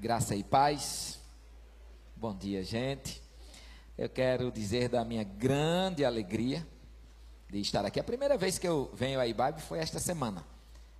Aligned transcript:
Graça 0.00 0.34
e 0.34 0.42
paz. 0.42 1.18
Bom 2.16 2.34
dia, 2.34 2.64
gente. 2.64 3.22
Eu 3.98 4.08
quero 4.08 4.50
dizer 4.50 4.88
da 4.88 5.04
minha 5.04 5.22
grande 5.22 6.06
alegria 6.06 6.66
de 7.50 7.60
estar 7.60 7.84
aqui. 7.84 8.00
A 8.00 8.02
primeira 8.02 8.38
vez 8.38 8.58
que 8.58 8.66
eu 8.66 8.90
venho 8.94 9.20
a 9.20 9.26
Ibabe 9.26 9.60
foi 9.60 9.78
esta 9.78 9.98
semana, 9.98 10.42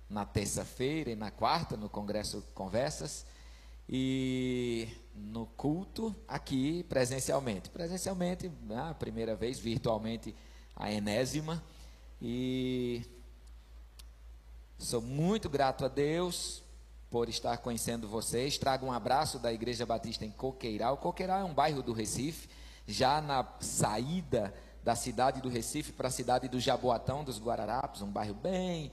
na 0.07 0.23
terça-feira 0.23 1.09
e 1.09 1.15
na 1.15 1.31
quarta, 1.31 1.75
no 1.75 1.89
Congresso 1.89 2.45
Conversas, 2.53 3.25
e 3.89 4.87
no 5.15 5.47
culto 5.47 6.15
aqui 6.27 6.83
presencialmente. 6.83 7.71
Presencialmente, 7.71 8.51
a 8.87 8.93
primeira 8.93 9.35
vez, 9.35 9.57
virtualmente, 9.57 10.35
a 10.75 10.91
enésima. 10.91 11.63
E 12.21 13.01
sou 14.77 15.01
muito 15.01 15.49
grato 15.49 15.85
a 15.85 15.87
Deus 15.87 16.61
por 17.11 17.27
estar 17.27 17.57
conhecendo 17.57 18.07
vocês. 18.07 18.57
Trago 18.57 18.85
um 18.85 18.91
abraço 18.91 19.37
da 19.37 19.51
Igreja 19.51 19.85
Batista 19.85 20.25
em 20.25 20.31
Coqueiral. 20.31 20.95
Coqueiral 20.97 21.41
é 21.41 21.43
um 21.43 21.53
bairro 21.53 21.83
do 21.83 21.91
Recife, 21.91 22.47
já 22.87 23.19
na 23.19 23.45
saída 23.59 24.53
da 24.81 24.95
cidade 24.95 25.41
do 25.41 25.49
Recife 25.49 25.91
para 25.91 26.07
a 26.07 26.11
cidade 26.11 26.47
do 26.47 26.59
Jaboatão 26.59 27.23
dos 27.23 27.39
Guararapes, 27.39 28.01
um 28.01 28.09
bairro 28.09 28.33
bem 28.33 28.91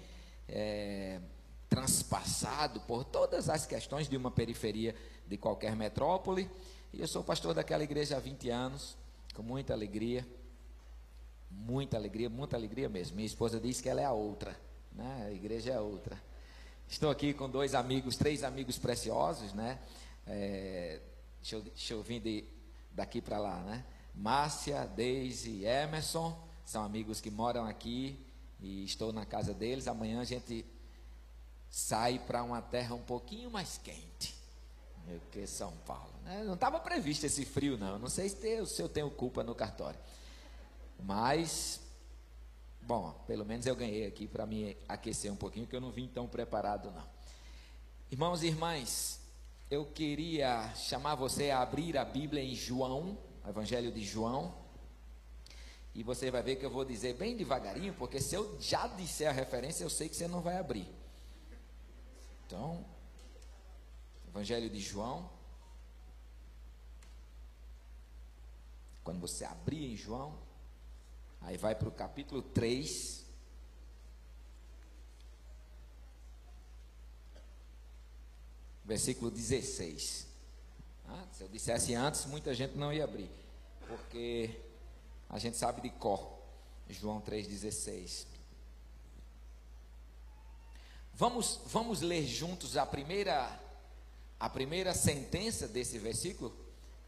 é, 0.48 1.20
transpassado 1.68 2.80
por 2.80 3.04
todas 3.04 3.48
as 3.48 3.64
questões 3.64 4.08
de 4.08 4.16
uma 4.16 4.32
periferia 4.32 4.96
de 5.26 5.38
qualquer 5.38 5.76
metrópole. 5.76 6.50
E 6.92 7.00
eu 7.00 7.06
sou 7.06 7.22
pastor 7.22 7.54
daquela 7.54 7.84
igreja 7.84 8.16
há 8.16 8.20
20 8.20 8.50
anos, 8.50 8.96
com 9.32 9.42
muita 9.44 9.72
alegria, 9.72 10.26
muita 11.48 11.96
alegria, 11.96 12.28
muita 12.28 12.56
alegria 12.56 12.88
mesmo. 12.88 13.14
Minha 13.14 13.26
esposa 13.26 13.60
diz 13.60 13.80
que 13.80 13.88
ela 13.88 14.00
é 14.00 14.04
a 14.04 14.12
outra, 14.12 14.58
né? 14.92 15.26
A 15.28 15.30
igreja 15.30 15.70
é 15.70 15.76
a 15.76 15.80
outra. 15.80 16.27
Estou 16.88 17.10
aqui 17.10 17.34
com 17.34 17.50
dois 17.50 17.74
amigos, 17.74 18.16
três 18.16 18.42
amigos 18.42 18.78
preciosos, 18.78 19.52
né? 19.52 19.78
É, 20.26 20.98
deixa, 21.38 21.56
eu, 21.56 21.62
deixa 21.62 21.92
eu 21.92 22.02
vir 22.02 22.18
de, 22.18 22.44
daqui 22.92 23.20
para 23.20 23.38
lá, 23.38 23.60
né? 23.60 23.84
Márcia, 24.14 24.86
Deise 24.86 25.50
e 25.50 25.66
Emerson, 25.66 26.36
são 26.64 26.82
amigos 26.82 27.20
que 27.20 27.30
moram 27.30 27.66
aqui 27.66 28.18
e 28.58 28.84
estou 28.84 29.12
na 29.12 29.26
casa 29.26 29.52
deles. 29.52 29.86
Amanhã 29.86 30.20
a 30.20 30.24
gente 30.24 30.64
sai 31.68 32.18
para 32.18 32.42
uma 32.42 32.62
terra 32.62 32.94
um 32.94 33.02
pouquinho 33.02 33.50
mais 33.50 33.78
quente 33.78 34.34
do 35.06 35.20
que 35.30 35.46
São 35.46 35.72
Paulo. 35.86 36.14
Né? 36.24 36.42
Não 36.44 36.54
estava 36.54 36.80
previsto 36.80 37.26
esse 37.26 37.44
frio, 37.44 37.76
não. 37.76 37.98
Não 37.98 38.08
sei 38.08 38.30
se, 38.30 38.48
eu, 38.48 38.64
se 38.64 38.80
eu 38.80 38.88
tenho 38.88 39.10
culpa 39.10 39.44
no 39.44 39.54
cartório. 39.54 40.00
Mas 40.98 41.80
Bom, 42.88 43.12
pelo 43.26 43.44
menos 43.44 43.66
eu 43.66 43.76
ganhei 43.76 44.06
aqui 44.06 44.26
para 44.26 44.46
me 44.46 44.74
aquecer 44.88 45.30
um 45.30 45.36
pouquinho, 45.36 45.66
que 45.66 45.76
eu 45.76 45.80
não 45.80 45.90
vim 45.90 46.08
tão 46.08 46.26
preparado, 46.26 46.90
não. 46.90 47.06
Irmãos 48.10 48.42
e 48.42 48.46
irmãs, 48.46 49.20
eu 49.70 49.84
queria 49.84 50.74
chamar 50.74 51.14
você 51.14 51.50
a 51.50 51.60
abrir 51.60 51.98
a 51.98 52.04
Bíblia 52.06 52.42
em 52.42 52.54
João, 52.54 53.18
Evangelho 53.46 53.92
de 53.92 54.02
João. 54.02 54.54
E 55.94 56.02
você 56.02 56.30
vai 56.30 56.42
ver 56.42 56.56
que 56.56 56.64
eu 56.64 56.70
vou 56.70 56.82
dizer 56.82 57.12
bem 57.12 57.36
devagarinho, 57.36 57.92
porque 57.92 58.22
se 58.22 58.34
eu 58.34 58.58
já 58.58 58.86
disser 58.86 59.28
a 59.28 59.32
referência, 59.32 59.84
eu 59.84 59.90
sei 59.90 60.08
que 60.08 60.16
você 60.16 60.26
não 60.26 60.40
vai 60.40 60.56
abrir. 60.56 60.88
Então, 62.46 62.86
Evangelho 64.28 64.70
de 64.70 64.80
João. 64.80 65.28
Quando 69.04 69.20
você 69.20 69.44
abrir 69.44 69.92
em 69.92 69.94
João, 69.94 70.47
Aí 71.40 71.56
vai 71.56 71.74
para 71.74 71.88
o 71.88 71.92
capítulo 71.92 72.42
3. 72.42 73.24
Versículo 78.84 79.30
16. 79.30 80.26
Ah, 81.06 81.24
se 81.32 81.42
eu 81.42 81.48
dissesse 81.48 81.94
antes, 81.94 82.26
muita 82.26 82.54
gente 82.54 82.76
não 82.76 82.92
ia 82.92 83.04
abrir. 83.04 83.30
Porque 83.86 84.60
a 85.28 85.38
gente 85.38 85.56
sabe 85.56 85.80
de 85.80 85.90
cor. 85.90 86.38
João 86.88 87.20
3,16. 87.20 88.26
Vamos, 91.12 91.60
vamos 91.66 92.00
ler 92.00 92.24
juntos 92.24 92.76
a 92.76 92.86
primeira, 92.86 93.60
a 94.38 94.48
primeira 94.48 94.94
sentença 94.94 95.66
desse 95.66 95.98
versículo? 95.98 96.54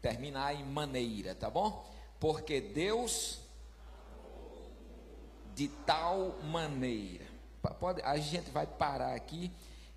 Terminar 0.01 0.53
em 0.53 0.63
maneira, 0.63 1.33
tá 1.33 1.49
bom? 1.49 1.89
Porque 2.19 2.59
Deus 2.59 3.39
de 5.61 5.67
tal 5.85 6.39
maneira. 6.41 7.23
Pode, 7.79 8.01
a 8.01 8.17
gente 8.17 8.49
vai 8.49 8.65
parar 8.65 9.13
aqui 9.13 9.51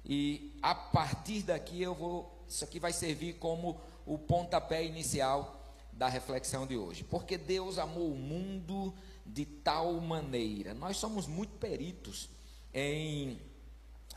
e 0.05 0.53
a 0.61 0.75
partir 0.75 1.43
daqui 1.43 1.81
eu 1.81 1.95
vou. 1.95 2.45
Isso 2.47 2.63
aqui 2.63 2.79
vai 2.79 2.93
servir 2.93 3.35
como 3.39 3.81
o 4.05 4.19
pontapé 4.19 4.85
inicial 4.85 5.75
da 5.91 6.07
reflexão 6.07 6.67
de 6.67 6.77
hoje. 6.77 7.03
Porque 7.03 7.39
Deus 7.39 7.79
amou 7.79 8.13
o 8.13 8.15
mundo 8.15 8.93
de 9.25 9.47
tal 9.47 9.95
maneira. 10.03 10.75
Nós 10.75 10.99
somos 10.99 11.27
muito 11.27 11.55
peritos 11.55 12.29
em 12.75 13.41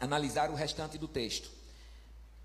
analisar 0.01 0.49
o 0.49 0.53
restante 0.53 0.97
do 0.97 1.07
texto. 1.07 1.49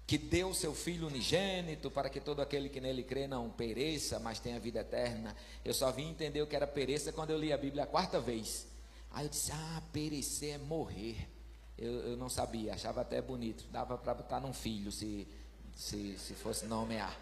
Que 0.06 0.16
deu 0.16 0.54
seu 0.54 0.72
Filho 0.72 1.08
unigênito 1.08 1.90
para 1.90 2.08
que 2.08 2.20
todo 2.20 2.40
aquele 2.40 2.68
que 2.68 2.80
nele 2.80 3.02
crê 3.02 3.26
não 3.26 3.50
pereça, 3.50 4.20
mas 4.20 4.38
tenha 4.38 4.60
vida 4.60 4.78
eterna. 4.78 5.34
Eu 5.64 5.74
só 5.74 5.90
vim 5.90 6.10
entender 6.10 6.40
o 6.40 6.46
que 6.46 6.54
era 6.54 6.68
pereça 6.68 7.12
quando 7.12 7.30
eu 7.30 7.38
li 7.38 7.52
a 7.52 7.58
Bíblia 7.58 7.82
a 7.82 7.86
quarta 7.86 8.20
vez. 8.20 8.70
Aí 9.12 9.26
eu 9.26 9.28
disse: 9.28 9.52
Ah, 9.52 9.82
perecer 9.92 10.54
é 10.54 10.58
morrer. 10.58 11.28
Eu, 11.76 11.92
eu 12.10 12.16
não 12.16 12.28
sabia, 12.28 12.74
achava 12.74 13.00
até 13.00 13.20
bonito. 13.20 13.64
Dava 13.70 13.98
para 13.98 14.14
botar 14.14 14.40
num 14.40 14.52
filho 14.52 14.90
se, 14.92 15.26
se, 15.74 16.18
se 16.18 16.34
fosse 16.34 16.66
nomear. 16.66 17.18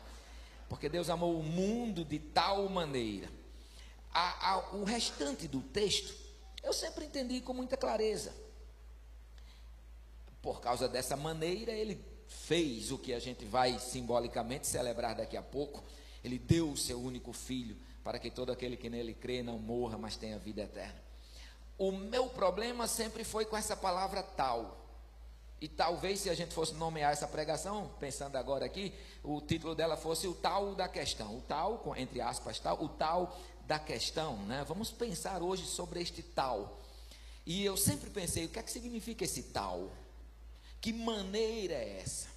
Porque 0.68 0.88
Deus 0.88 1.10
amou 1.10 1.38
o 1.38 1.42
mundo 1.42 2.04
de 2.04 2.18
tal 2.18 2.68
maneira. 2.68 3.30
A, 4.12 4.52
a, 4.52 4.58
o 4.76 4.84
restante 4.84 5.48
do 5.48 5.60
texto, 5.60 6.14
eu 6.62 6.72
sempre 6.72 7.04
entendi 7.04 7.40
com 7.40 7.52
muita 7.52 7.76
clareza. 7.76 8.34
Por 10.42 10.60
causa 10.60 10.88
dessa 10.88 11.16
maneira, 11.16 11.72
ele 11.72 12.04
fez 12.26 12.90
o 12.92 12.98
que 12.98 13.12
a 13.12 13.18
gente 13.18 13.44
vai 13.44 13.78
simbolicamente 13.78 14.66
celebrar 14.66 15.14
daqui 15.14 15.36
a 15.36 15.42
pouco. 15.42 15.82
Ele 16.22 16.38
deu 16.38 16.70
o 16.70 16.76
seu 16.76 17.00
único 17.00 17.32
filho 17.32 17.76
para 18.04 18.18
que 18.18 18.30
todo 18.30 18.52
aquele 18.52 18.76
que 18.76 18.88
nele 18.88 19.14
crê 19.14 19.42
não 19.42 19.58
morra, 19.58 19.98
mas 19.98 20.16
tenha 20.16 20.38
vida 20.38 20.62
eterna. 20.62 21.09
O 21.80 21.92
meu 21.92 22.26
problema 22.26 22.86
sempre 22.86 23.24
foi 23.24 23.46
com 23.46 23.56
essa 23.56 23.74
palavra 23.74 24.22
tal. 24.22 24.76
E 25.58 25.66
talvez 25.66 26.20
se 26.20 26.28
a 26.28 26.34
gente 26.34 26.52
fosse 26.52 26.74
nomear 26.74 27.10
essa 27.10 27.26
pregação, 27.26 27.90
pensando 27.98 28.36
agora 28.36 28.66
aqui, 28.66 28.92
o 29.24 29.40
título 29.40 29.74
dela 29.74 29.96
fosse 29.96 30.28
o 30.28 30.34
tal 30.34 30.74
da 30.74 30.86
questão. 30.86 31.38
O 31.38 31.40
tal, 31.40 31.94
entre 31.96 32.20
aspas, 32.20 32.58
tal, 32.58 32.84
o 32.84 32.86
tal 32.86 33.34
da 33.66 33.78
questão, 33.78 34.36
né? 34.44 34.62
Vamos 34.68 34.90
pensar 34.90 35.42
hoje 35.42 35.64
sobre 35.64 36.02
este 36.02 36.22
tal. 36.22 36.82
E 37.46 37.64
eu 37.64 37.78
sempre 37.78 38.10
pensei, 38.10 38.44
o 38.44 38.50
que 38.50 38.58
é 38.58 38.62
que 38.62 38.70
significa 38.70 39.24
esse 39.24 39.44
tal? 39.44 39.90
Que 40.82 40.92
maneira 40.92 41.72
é 41.72 42.00
essa? 42.04 42.28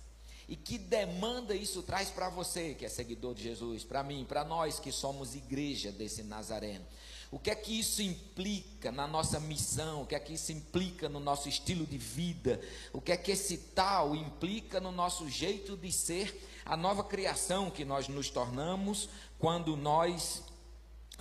E 0.48 0.56
que 0.56 0.78
demanda 0.78 1.54
isso 1.54 1.84
traz 1.84 2.10
para 2.10 2.30
você 2.30 2.76
que 2.76 2.86
é 2.86 2.90
seguidor 2.90 3.36
de 3.36 3.44
Jesus, 3.44 3.84
para 3.84 4.04
mim, 4.04 4.24
para 4.24 4.46
nós 4.46 4.80
que 4.80 4.92
somos 4.94 5.36
igreja 5.36 5.92
desse 5.92 6.24
Nazareno? 6.24 6.86
O 7.34 7.40
que 7.40 7.50
é 7.50 7.56
que 7.56 7.80
isso 7.80 8.00
implica 8.00 8.92
na 8.92 9.08
nossa 9.08 9.40
missão? 9.40 10.04
O 10.04 10.06
que 10.06 10.14
é 10.14 10.20
que 10.20 10.34
isso 10.34 10.52
implica 10.52 11.10
no 11.10 11.20
nosso 11.20 11.50
estilo 11.50 11.84
de 11.84 11.98
vida? 11.98 12.62
O 12.94 13.02
que 13.02 13.12
é 13.12 13.18
que 13.18 13.32
esse 13.32 13.58
tal 13.58 14.16
implica 14.16 14.80
no 14.80 14.92
nosso 14.92 15.28
jeito 15.28 15.76
de 15.76 15.92
ser, 15.92 16.48
a 16.64 16.78
nova 16.78 17.04
criação 17.04 17.72
que 17.72 17.84
nós 17.84 18.08
nos 18.08 18.30
tornamos 18.30 19.10
quando 19.40 19.76
nós 19.76 20.44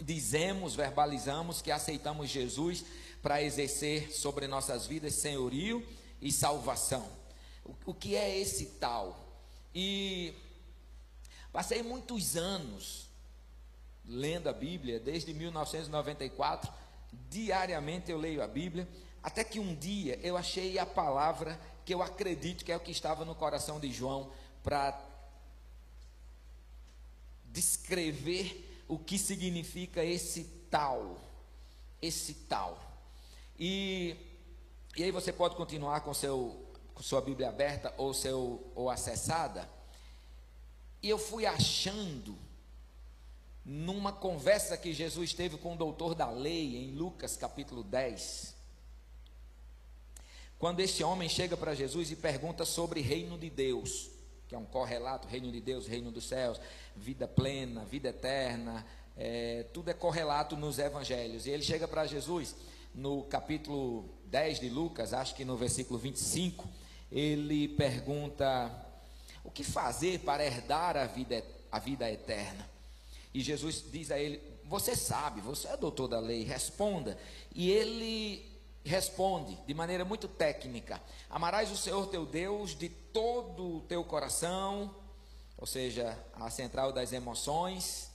dizemos, 0.03 0.75
verbalizamos 0.75 1.63
que 1.63 1.71
aceitamos 1.71 2.29
Jesus 2.29 2.85
para 3.23 3.43
exercer 3.43 4.13
sobre 4.13 4.47
nossas 4.47 4.87
vidas 4.87 5.15
senhorio 5.15 5.83
e 6.21 6.31
salvação? 6.31 7.09
O, 7.87 7.95
que 7.95 8.17
é 8.17 8.39
esse 8.39 8.67
tal? 8.79 9.19
E 9.75 10.35
passei 11.51 11.83
muitos 11.83 12.37
anos 12.37 13.09
lendo 14.05 14.49
a 14.49 14.53
Bíblia 14.53 14.99
desde 14.99 15.33
1994. 15.33 16.73
Diariamente 17.29 18.11
eu 18.11 18.19
leio 18.19 18.43
a 18.43 18.47
Bíblia, 18.47 18.89
até 19.23 19.45
que 19.45 19.61
um 19.61 19.75
dia 19.75 20.19
eu 20.23 20.37
achei 20.37 20.79
a 20.79 20.87
palavra 20.87 21.59
que 21.85 21.93
eu 21.93 22.03
acredito 22.03 22.65
que 22.65 22.73
é 22.73 22.77
o 22.77 22.81
que 22.81 22.91
estava 22.91 23.25
no 23.25 23.35
coração 23.35 23.79
de 23.79 23.93
João 23.93 24.31
para 24.63 24.99
descrever 27.47 28.85
o 28.89 28.99
que 28.99 29.19
significa 29.19 30.05
esse 30.05 30.45
tal, 30.71 31.21
esse 32.01 32.35
tal. 32.35 32.79
E, 33.59 34.17
e 34.97 35.03
aí 35.03 35.11
você 35.11 35.33
pode 35.33 35.57
continuar 35.57 36.01
com 36.01 36.15
seu 36.15 36.59
com 36.95 37.03
sua 37.03 37.23
Bíblia 37.23 37.49
aberta 37.49 37.93
ou 37.97 38.13
seu 38.13 38.71
ou 38.75 38.91
acessada. 38.91 39.69
E 41.03 41.09
eu 41.09 41.19
fui 41.19 41.47
achando 41.47 42.37
numa 43.65 44.13
conversa 44.13 44.77
que 44.77 44.93
Jesus 44.93 45.33
teve 45.33 45.57
com 45.57 45.75
o 45.75 45.77
doutor 45.77 46.15
da 46.15 46.29
lei, 46.31 46.77
em 46.77 46.93
Lucas 46.93 47.37
capítulo 47.37 47.83
10. 47.83 48.57
Quando 50.59 50.81
este 50.81 51.03
homem 51.03 51.29
chega 51.29 51.57
para 51.57 51.75
Jesus 51.75 52.11
e 52.11 52.17
pergunta 52.17 52.65
sobre 52.65 53.01
reino 53.01 53.39
de 53.39 53.51
Deus, 53.51 54.11
que 54.49 54.55
é 54.55 54.59
um 54.59 54.65
correlato, 54.65 55.29
reino 55.29 55.51
de 55.51 55.61
Deus, 55.61 55.87
reino 55.87 56.11
dos 56.11 56.29
céus, 56.29 56.61
vida 56.97 57.27
plena, 57.27 57.85
vida 57.85 58.11
eterna, 58.11 58.87
é, 59.17 59.65
tudo 59.73 59.91
é 59.91 59.95
correlato 59.95 60.57
nos 60.57 60.79
evangelhos. 60.79 61.47
E 61.47 61.51
ele 61.51 61.63
chega 61.63 61.87
para 61.87 62.07
Jesus 62.07 62.55
no 62.95 63.23
capítulo 63.25 64.09
10 64.27 64.61
de 64.61 64.69
Lucas, 64.69 65.13
acho 65.13 65.35
que 65.35 65.45
no 65.45 65.57
versículo 65.57 65.99
25, 65.99 66.69
ele 67.11 67.69
pergunta: 67.69 68.71
O 69.43 69.51
que 69.51 69.65
fazer 69.65 70.21
para 70.21 70.45
herdar 70.45 70.97
a 70.97 71.07
vida, 71.07 71.45
a 71.71 71.79
vida 71.79 72.11
eterna? 72.11 72.72
E 73.35 73.41
Jesus 73.41 73.85
diz 73.91 74.11
a 74.11 74.19
ele: 74.19 74.43
Você 74.65 74.95
sabe, 74.95 75.41
você 75.41 75.69
é 75.69 75.77
doutor 75.77 76.09
da 76.09 76.21
lei, 76.21 76.43
responda. 76.45 77.19
E 77.55 77.71
ele 77.71 78.51
responde 78.85 79.57
de 79.67 79.75
maneira 79.75 80.05
muito 80.05 80.29
técnica: 80.29 81.03
Amarás 81.31 81.71
o 81.71 81.77
Senhor 81.77 82.07
teu 82.09 82.27
Deus 82.27 82.77
de 82.77 82.89
todo 82.89 83.79
o 83.79 83.81
teu 83.83 84.05
coração, 84.05 84.95
ou 85.57 85.67
seja, 85.67 86.19
a 86.35 86.51
central 86.51 86.93
das 86.93 87.13
emoções, 87.13 88.11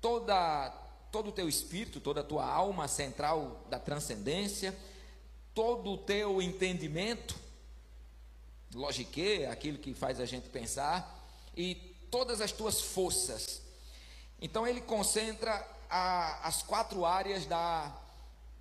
toda 0.00 0.70
todo 1.10 1.28
o 1.28 1.32
teu 1.32 1.48
espírito, 1.48 2.00
toda 2.00 2.20
a 2.20 2.24
tua 2.24 2.44
alma, 2.44 2.86
central 2.88 3.64
da 3.70 3.78
transcendência, 3.78 4.76
todo 5.54 5.92
o 5.92 5.98
teu 5.98 6.42
entendimento, 6.42 7.34
logique, 8.74 9.46
aquilo 9.46 9.78
que 9.78 9.94
faz 9.94 10.20
a 10.20 10.26
gente 10.26 10.50
pensar, 10.50 11.26
e 11.56 11.74
todas 12.10 12.42
as 12.42 12.52
tuas 12.52 12.82
forças. 12.82 13.62
Então 14.40 14.66
ele 14.66 14.80
concentra 14.80 15.66
a, 15.88 16.46
as 16.46 16.62
quatro 16.62 17.04
áreas 17.04 17.46
da, 17.46 17.94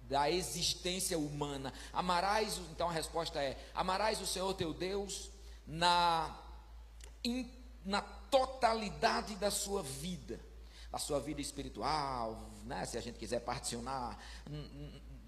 da 0.02 0.30
existência 0.30 1.18
humana. 1.18 1.74
Amarás, 1.92 2.58
então 2.72 2.90
a 2.90 2.94
resposta 2.94 3.42
é: 3.42 3.58
amarás 3.74 4.22
o 4.22 4.28
Senhor 4.28 4.54
teu 4.54 4.74
Deus 4.74 5.30
na, 5.66 6.36
in, 7.24 7.52
na 7.84 8.02
totalidade 8.02 9.36
da 9.36 9.52
sua 9.52 9.84
vida 9.84 10.40
a 10.96 10.98
sua 10.98 11.20
vida 11.20 11.42
espiritual, 11.42 12.50
né? 12.64 12.86
se 12.86 12.98
a 12.98 13.02
gente 13.02 13.20
quiser 13.20 13.42
particionar. 13.42 14.18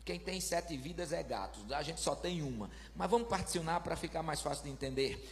Quem 0.05 0.17
tem 0.17 0.39
sete 0.39 0.77
vidas 0.77 1.11
é 1.11 1.21
gato, 1.21 1.59
a 1.73 1.83
gente 1.83 1.99
só 1.99 2.15
tem 2.15 2.41
uma. 2.41 2.69
Mas 2.95 3.11
vamos 3.11 3.27
particionar 3.27 3.81
para 3.81 3.97
ficar 3.97 4.23
mais 4.23 4.39
fácil 4.39 4.63
de 4.63 4.69
entender. 4.69 5.29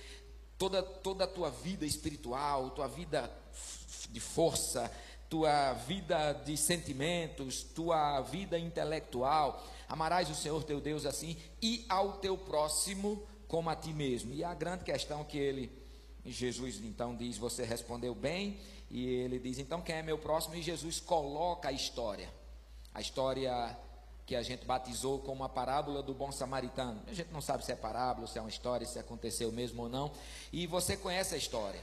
Toda, 0.58 0.84
toda 0.84 1.24
a 1.24 1.28
tua 1.28 1.50
vida 1.50 1.86
espiritual, 1.86 2.72
tua 2.72 2.86
vida 2.86 3.32
de 4.12 4.20
força, 4.20 4.92
tua 5.30 5.74
vida 5.74 6.34
de 6.34 6.56
sentimentos, 6.56 7.64
tua 7.64 8.22
vida 8.22 8.58
intelectual. 8.58 9.64
Amarás 9.88 10.30
o 10.30 10.36
Senhor 10.36 10.64
teu 10.64 10.80
Deus 10.80 11.06
assim 11.06 11.38
e 11.62 11.86
ao 11.90 12.14
teu 12.14 12.38
próximo 12.38 13.22
como 13.48 13.70
a 13.70 13.76
ti 13.76 13.94
mesmo. 13.94 14.34
E 14.34 14.44
a 14.44 14.54
grande 14.54 14.84
questão 14.84 15.24
que 15.24 15.38
ele, 15.38 15.72
Jesus 16.26 16.80
então 16.84 17.16
diz: 17.16 17.38
Você 17.38 17.64
respondeu 17.64 18.14
bem 18.16 18.60
e 18.90 19.06
ele 19.06 19.40
diz: 19.40 19.60
Então 19.60 19.82
quem 19.82 19.96
é 19.96 20.04
meu 20.04 20.18
próximo? 20.18 20.56
E 20.56 20.62
Jesus 20.62 21.00
coloca 21.00 21.70
a 21.70 21.72
história. 21.72 22.30
A 22.94 23.02
história 23.02 23.78
que 24.26 24.36
a 24.36 24.42
gente 24.42 24.66
batizou 24.66 25.20
como 25.20 25.44
a 25.44 25.50
parábola 25.50 26.02
do 26.02 26.14
bom 26.14 26.32
samaritano. 26.32 27.02
A 27.08 27.14
gente 27.14 27.32
não 27.32 27.42
sabe 27.42 27.64
se 27.64 27.72
é 27.72 27.76
parábola, 27.76 28.26
se 28.26 28.40
é 28.40 28.42
uma 28.42 28.50
história, 28.50 28.86
se 28.86 28.98
aconteceu 28.98 29.52
mesmo 29.52 29.84
ou 29.84 29.90
não. 29.90 30.12
E 30.52 30.66
você 30.66 30.98
conhece 30.98 31.36
a 31.36 31.38
história. 31.38 31.80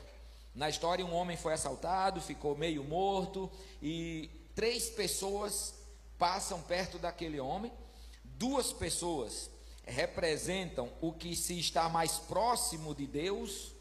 Na 0.54 0.68
história, 0.68 1.04
um 1.04 1.14
homem 1.14 1.36
foi 1.36 1.54
assaltado, 1.54 2.20
ficou 2.20 2.56
meio 2.56 2.84
morto, 2.84 3.50
e 3.80 4.30
três 4.54 4.90
pessoas 4.90 5.74
passam 6.18 6.60
perto 6.60 6.98
daquele 6.98 7.40
homem. 7.40 7.72
Duas 8.22 8.72
pessoas 8.72 9.50
representam 9.84 10.90
o 11.00 11.12
que 11.12 11.34
se 11.34 11.58
está 11.58 11.88
mais 11.88 12.18
próximo 12.18 12.94
de 12.94 13.06
Deus, 13.06 13.72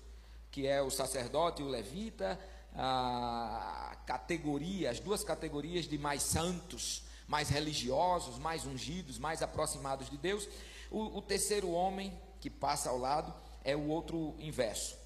que 0.50 0.66
é 0.66 0.82
o 0.82 0.90
sacerdote 0.90 1.62
e 1.62 1.66
o 1.66 1.70
levita, 1.70 2.40
a 2.74 3.98
categoria, 4.06 4.92
as 4.92 5.00
duas 5.00 5.24
categorias 5.24 5.86
de 5.86 5.98
mais 5.98 6.24
santos, 6.24 7.04
mais 7.28 7.50
religiosos, 7.50 8.40
mais 8.40 8.66
ungidos, 8.66 9.18
mais 9.18 9.42
aproximados 9.42 10.10
de 10.10 10.18
Deus. 10.18 10.48
O, 10.90 11.18
o 11.18 11.22
terceiro 11.22 11.72
homem 11.72 12.18
que 12.40 12.50
passa 12.50 12.90
ao 12.90 12.98
lado 12.98 13.34
é 13.64 13.76
o 13.76 13.88
outro 13.88 14.36
inverso. 14.40 15.01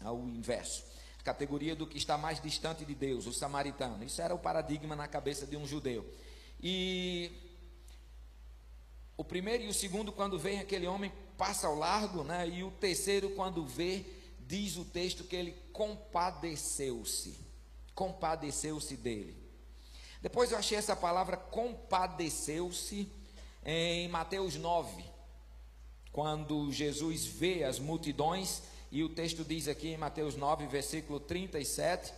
É 0.00 0.08
o 0.08 0.28
inverso. 0.28 0.84
A 1.18 1.22
categoria 1.22 1.76
do 1.76 1.86
que 1.86 1.98
está 1.98 2.16
mais 2.16 2.40
distante 2.40 2.84
de 2.84 2.94
Deus, 2.94 3.26
o 3.26 3.32
samaritano. 3.32 4.02
Isso 4.04 4.22
era 4.22 4.34
o 4.34 4.38
paradigma 4.38 4.96
na 4.96 5.06
cabeça 5.06 5.46
de 5.46 5.56
um 5.56 5.66
judeu. 5.66 6.06
E 6.62 7.30
o 9.16 9.24
primeiro 9.24 9.64
e 9.64 9.68
o 9.68 9.74
segundo, 9.74 10.10
quando 10.10 10.38
vem 10.38 10.60
aquele 10.60 10.86
homem, 10.86 11.12
passa 11.36 11.66
ao 11.66 11.74
largo, 11.74 12.24
né? 12.24 12.48
E 12.48 12.64
o 12.64 12.70
terceiro, 12.70 13.30
quando 13.30 13.66
vê, 13.66 14.06
diz 14.40 14.76
o 14.76 14.84
texto 14.84 15.24
que 15.24 15.36
ele 15.36 15.52
compadeceu-se. 15.72 17.38
Compadeceu-se 17.94 18.96
dele. 18.96 19.36
Depois 20.22 20.50
eu 20.50 20.58
achei 20.58 20.76
essa 20.76 20.96
palavra 20.96 21.36
compadeceu-se 21.36 23.10
em 23.64 24.08
Mateus 24.08 24.56
9, 24.56 25.04
quando 26.12 26.72
Jesus 26.72 27.24
vê 27.24 27.64
as 27.64 27.78
multidões, 27.78 28.62
e 28.90 29.04
o 29.04 29.08
texto 29.08 29.44
diz 29.44 29.68
aqui 29.68 29.88
em 29.88 29.96
Mateus 29.96 30.34
9, 30.34 30.66
versículo 30.66 31.20
37, 31.20 32.12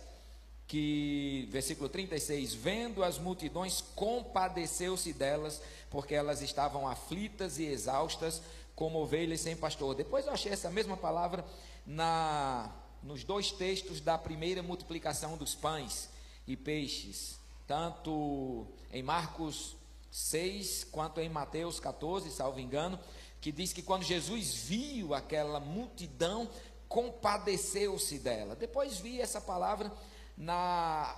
que 0.67 1.47
versículo 1.51 1.87
36, 1.87 2.55
vendo 2.55 3.03
as 3.03 3.19
multidões, 3.19 3.81
compadeceu-se 3.95 5.13
delas, 5.13 5.61
porque 5.91 6.15
elas 6.15 6.41
estavam 6.41 6.87
aflitas 6.87 7.59
e 7.59 7.65
exaustas, 7.65 8.41
como 8.75 8.99
ovelhas 8.99 9.41
sem 9.41 9.55
pastor. 9.55 9.93
Depois 9.93 10.25
eu 10.25 10.33
achei 10.33 10.51
essa 10.51 10.69
mesma 10.71 10.97
palavra 10.97 11.45
na, 11.85 12.73
nos 13.03 13.23
dois 13.23 13.51
textos 13.51 14.01
da 14.01 14.17
primeira 14.17 14.63
multiplicação 14.63 15.37
dos 15.37 15.53
pães 15.53 16.09
e 16.47 16.55
peixes, 16.55 17.37
tanto 17.67 18.65
em 18.91 19.03
Marcos 19.03 19.75
6 20.11 20.85
quanto 20.85 21.19
em 21.19 21.29
Mateus 21.29 21.79
14, 21.79 22.31
salvo 22.31 22.59
engano, 22.59 22.99
que 23.43 23.51
diz 23.51 23.73
que 23.73 23.81
quando 23.81 24.03
Jesus 24.03 24.53
viu 24.53 25.13
aquela 25.13 25.59
multidão, 25.59 26.49
compadeceu-se 26.87 28.17
dela. 28.17 28.55
Depois 28.55 28.99
vi 28.99 29.19
essa 29.19 29.41
palavra 29.41 29.91
na, 30.37 31.13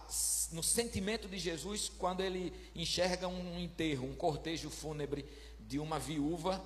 no 0.51 0.63
sentimento 0.63 1.27
de 1.27 1.37
Jesus 1.37 1.87
quando 1.87 2.21
ele 2.21 2.51
enxerga 2.73 3.27
um 3.27 3.59
enterro, 3.59 4.07
um 4.07 4.15
cortejo 4.15 4.71
fúnebre 4.71 5.23
de 5.59 5.77
uma 5.77 5.99
viúva 5.99 6.59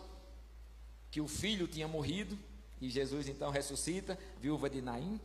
que 1.12 1.20
o 1.20 1.28
filho 1.28 1.68
tinha 1.68 1.90
morrido 1.90 2.40
e 2.80 2.90
Jesus 2.90 3.28
então 3.28 3.52
ressuscita, 3.52 4.18
viúva 4.40 4.70
de 4.70 4.82
Naim, 4.82 5.20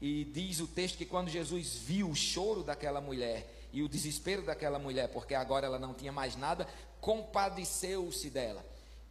e 0.00 0.24
diz 0.24 0.58
o 0.58 0.66
texto 0.66 0.98
que 0.98 1.06
quando 1.06 1.28
Jesus 1.28 1.76
viu 1.76 2.10
o 2.10 2.16
choro 2.16 2.64
daquela 2.64 3.00
mulher 3.00 3.68
e 3.72 3.84
o 3.84 3.88
desespero 3.88 4.42
daquela 4.42 4.80
mulher, 4.80 5.10
porque 5.10 5.36
agora 5.36 5.66
ela 5.66 5.78
não 5.78 5.94
tinha 5.94 6.10
mais 6.10 6.34
nada, 6.34 6.66
compadeceu-se 7.00 8.28
dela. 8.30 8.66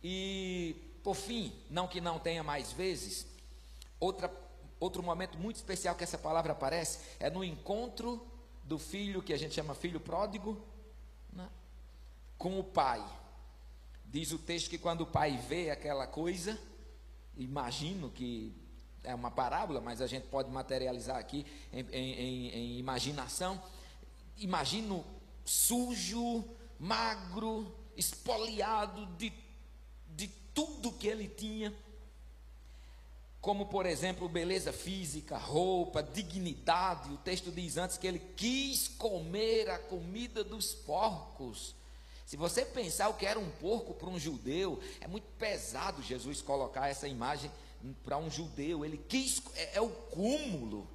E, 0.07 0.75
por 1.03 1.15
fim, 1.15 1.51
não 1.67 1.87
que 1.87 1.99
não 1.99 2.19
tenha 2.19 2.43
mais 2.43 2.71
vezes, 2.71 3.25
outra, 3.99 4.31
outro 4.79 5.01
momento 5.01 5.35
muito 5.35 5.55
especial 5.55 5.95
que 5.95 6.03
essa 6.03 6.15
palavra 6.15 6.51
aparece 6.51 6.99
é 7.19 7.27
no 7.27 7.43
encontro 7.43 8.23
do 8.63 8.77
filho, 8.77 9.23
que 9.23 9.33
a 9.33 9.37
gente 9.37 9.55
chama 9.55 9.73
filho 9.73 9.99
pródigo, 9.99 10.63
né, 11.33 11.49
com 12.37 12.59
o 12.59 12.63
pai. 12.63 13.03
Diz 14.05 14.31
o 14.31 14.37
texto 14.37 14.69
que 14.69 14.77
quando 14.77 15.01
o 15.01 15.07
pai 15.07 15.37
vê 15.37 15.71
aquela 15.71 16.05
coisa, 16.05 16.55
imagino 17.35 18.11
que 18.11 18.53
é 19.03 19.15
uma 19.15 19.31
parábola, 19.31 19.81
mas 19.81 20.01
a 20.03 20.07
gente 20.07 20.27
pode 20.27 20.51
materializar 20.51 21.17
aqui 21.17 21.47
em, 21.73 21.79
em, 21.91 22.49
em 22.49 22.77
imaginação. 22.77 23.59
Imagino 24.37 25.03
sujo, 25.43 26.45
magro, 26.79 27.75
espoliado 27.97 29.07
de, 29.17 29.33
tudo 30.55 30.91
que 30.93 31.07
ele 31.07 31.27
tinha, 31.27 31.71
como 33.41 33.67
por 33.67 33.85
exemplo, 33.85 34.27
beleza 34.27 34.73
física, 34.73 35.37
roupa, 35.37 36.01
dignidade. 36.01 37.13
O 37.13 37.17
texto 37.17 37.51
diz 37.51 37.77
antes 37.77 37.95
que 37.95 38.07
ele 38.07 38.19
quis 38.35 38.87
comer 38.87 39.69
a 39.69 39.77
comida 39.77 40.43
dos 40.43 40.73
porcos. 40.73 41.75
Se 42.25 42.35
você 42.35 42.65
pensar 42.65 43.09
o 43.09 43.13
que 43.13 43.25
era 43.25 43.39
um 43.39 43.51
porco 43.51 43.93
para 43.93 44.09
um 44.09 44.17
judeu, 44.17 44.79
é 44.99 45.07
muito 45.07 45.27
pesado 45.37 46.01
Jesus 46.01 46.41
colocar 46.41 46.87
essa 46.87 47.07
imagem 47.07 47.51
para 48.03 48.17
um 48.17 48.31
judeu. 48.31 48.83
Ele 48.83 48.97
quis, 48.97 49.39
é, 49.53 49.77
é 49.77 49.81
o 49.81 49.89
cúmulo 49.89 50.87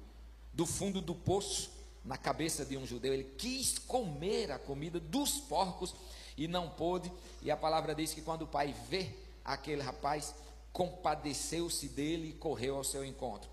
do 0.53 0.65
fundo 0.65 0.99
do 0.99 1.15
poço 1.15 1.71
na 2.03 2.17
cabeça 2.17 2.65
de 2.65 2.75
um 2.75 2.85
judeu. 2.85 3.13
Ele 3.13 3.31
quis 3.37 3.77
comer 3.77 4.51
a 4.51 4.59
comida 4.59 4.99
dos 4.99 5.39
porcos 5.39 5.95
e 6.37 6.49
não 6.49 6.69
pôde. 6.69 7.09
E 7.41 7.49
a 7.49 7.55
palavra 7.55 7.95
diz 7.95 8.13
que 8.13 8.21
quando 8.21 8.41
o 8.41 8.47
pai 8.47 8.75
vê 8.89 9.09
aquele 9.43 9.81
rapaz, 9.81 10.33
compadeceu-se 10.71 11.87
dele 11.89 12.29
e 12.29 12.33
correu 12.33 12.77
ao 12.77 12.83
seu 12.83 13.03
encontro. 13.03 13.49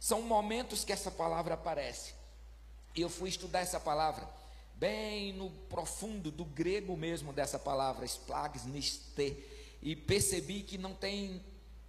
São 0.00 0.22
momentos 0.22 0.84
que 0.84 0.92
essa 0.92 1.10
palavra 1.10 1.54
aparece. 1.54 2.14
Eu 2.94 3.08
fui 3.08 3.28
estudar 3.28 3.60
essa 3.60 3.80
palavra 3.80 4.28
bem 4.74 5.32
no 5.32 5.48
profundo 5.68 6.30
do 6.30 6.44
grego 6.44 6.96
mesmo 6.96 7.32
dessa 7.32 7.56
palavra, 7.58 8.04
splagniste, 8.04 9.36
e 9.80 9.94
percebi 9.94 10.62
que 10.62 10.76
não 10.76 10.92
tem 10.92 11.40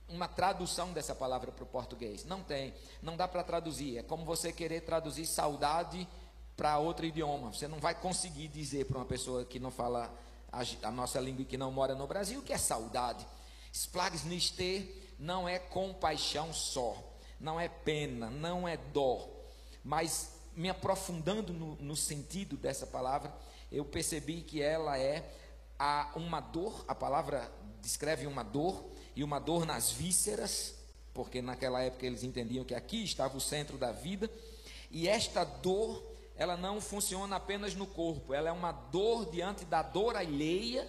uma 0.08 0.28
tradução 0.28 0.94
dessa 0.94 1.16
palavra 1.16 1.52
para 1.52 1.64
o 1.64 1.68
português. 1.68 2.24
Não 2.24 2.44
tem. 2.44 2.74
Não 3.02 3.18
dá 3.18 3.28
para 3.28 3.44
traduzir. 3.44 3.98
É 3.98 4.04
como 4.04 4.24
você 4.26 4.54
querer 4.54 4.82
traduzir 4.82 5.26
saudade 5.26 6.08
para 6.56 6.78
outro 6.78 7.06
idioma. 7.06 7.52
Você 7.52 7.68
não 7.68 7.80
vai 7.80 7.96
conseguir 7.96 8.48
dizer 8.48 8.86
para 8.86 8.98
uma 8.98 9.06
pessoa 9.06 9.44
que 9.44 9.60
não 9.60 9.72
fala 9.72 10.14
a, 10.52 10.62
a 10.88 10.92
nossa 10.92 11.20
língua 11.20 11.42
e 11.42 11.46
que 11.46 11.58
não 11.58 11.72
mora 11.72 11.96
no 11.96 12.06
Brasil 12.06 12.42
que 12.44 12.54
é 12.54 12.58
saudade. 12.58 13.26
Splagsnister 13.74 14.86
não 15.18 15.50
é 15.50 15.58
compaixão 15.58 16.53
só, 16.53 16.96
não 17.39 17.60
é 17.60 17.68
pena, 17.68 18.30
não 18.30 18.68
é 18.68 18.77
dó, 18.77 19.27
mas 19.84 20.36
me 20.56 20.70
aprofundando 20.70 21.51
no, 21.51 21.75
no 21.77 21.96
sentido 21.96 22.56
dessa 22.56 22.86
palavra, 22.86 23.36
eu 23.72 23.84
percebi 23.84 24.42
que 24.42 24.62
ela 24.62 25.00
é 25.00 25.27
a, 25.80 26.12
uma 26.15 26.39
dor, 26.39 26.86
a 26.88 26.94
palavra 26.94 27.51
descreve 27.82 28.27
uma 28.27 28.44
dor, 28.44 28.92
e 29.15 29.24
uma 29.24 29.39
dor 29.39 29.65
nas 29.65 29.92
vísceras, 29.92 30.75
porque 31.13 31.42
naquela 31.42 31.82
época 31.82 32.06
eles 32.06 32.24
entendiam 32.24 32.65
que 32.65 32.74
aqui 32.74 33.03
estava 33.03 33.38
o 33.38 33.42
centro 33.42 33.77
da 33.77 33.92
vida, 33.92 34.30
e 34.92 35.08
esta 35.08 35.44
dor, 35.44 36.03
ela 36.36 36.56
não 36.56 36.80
funciona 36.80 37.36
apenas 37.36 37.74
no 37.74 37.88
corpo, 37.88 38.34
ela 38.34 38.50
é 38.50 38.51
uma 38.51 38.72
dor 38.72 39.32
diante 39.32 39.65
da 39.65 39.82
dor 39.82 40.15
alheia, 40.15 40.88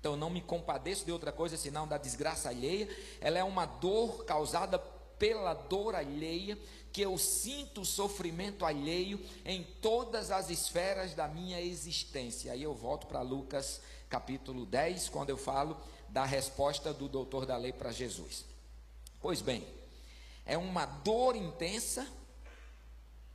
então 0.00 0.16
não 0.16 0.30
me 0.30 0.40
compadeço 0.40 1.04
de 1.04 1.12
outra 1.12 1.30
coisa 1.30 1.58
senão 1.58 1.86
da 1.86 1.98
desgraça 1.98 2.48
alheia, 2.48 2.88
ela 3.20 3.38
é 3.38 3.44
uma 3.44 3.66
dor 3.66 4.24
causada 4.24 4.78
pela 5.18 5.52
dor 5.52 5.94
alheia, 5.94 6.58
que 6.90 7.02
eu 7.02 7.16
sinto 7.18 7.84
sofrimento 7.84 8.64
alheio 8.64 9.20
em 9.44 9.62
todas 9.82 10.30
as 10.30 10.48
esferas 10.48 11.14
da 11.14 11.28
minha 11.28 11.60
existência. 11.60 12.52
Aí 12.52 12.62
eu 12.62 12.74
volto 12.74 13.06
para 13.06 13.20
Lucas 13.20 13.82
capítulo 14.08 14.64
10, 14.64 15.10
quando 15.10 15.30
eu 15.30 15.36
falo 15.36 15.76
da 16.08 16.24
resposta 16.24 16.92
do 16.92 17.06
doutor 17.06 17.44
da 17.44 17.56
lei 17.56 17.72
para 17.72 17.92
Jesus. 17.92 18.44
Pois 19.20 19.42
bem, 19.42 19.64
é 20.46 20.56
uma 20.56 20.86
dor 20.86 21.36
intensa, 21.36 22.08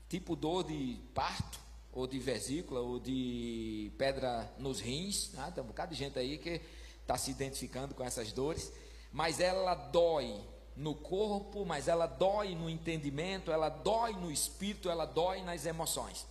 tipo 0.09 0.35
dor 0.35 0.63
de 0.63 0.99
parto, 1.13 1.59
ou 1.95 2.05
de 2.05 2.19
vesícula, 2.19 2.81
ou 2.81 2.99
de 2.99 3.91
pedra 3.97 4.53
nos 4.59 4.81
rins. 4.81 5.31
Né? 5.31 5.51
Tem 5.55 5.63
um 5.63 5.67
bocado 5.67 5.93
de 5.93 5.97
gente 5.97 6.19
aí 6.19 6.37
que 6.37 6.61
está 7.01 7.17
se 7.17 7.31
identificando 7.31 7.95
com 7.95 8.03
essas 8.03 8.33
dores, 8.33 8.71
mas 9.11 9.39
ela 9.39 9.73
dói 9.73 10.43
no 10.75 10.93
corpo, 10.93 11.65
mas 11.65 11.87
ela 11.87 12.05
dói 12.05 12.53
no 12.53 12.69
entendimento, 12.69 13.49
ela 13.49 13.69
dói 13.69 14.11
no 14.11 14.29
espírito, 14.29 14.89
ela 14.89 15.05
dói 15.05 15.41
nas 15.41 15.65
emoções. 15.65 16.27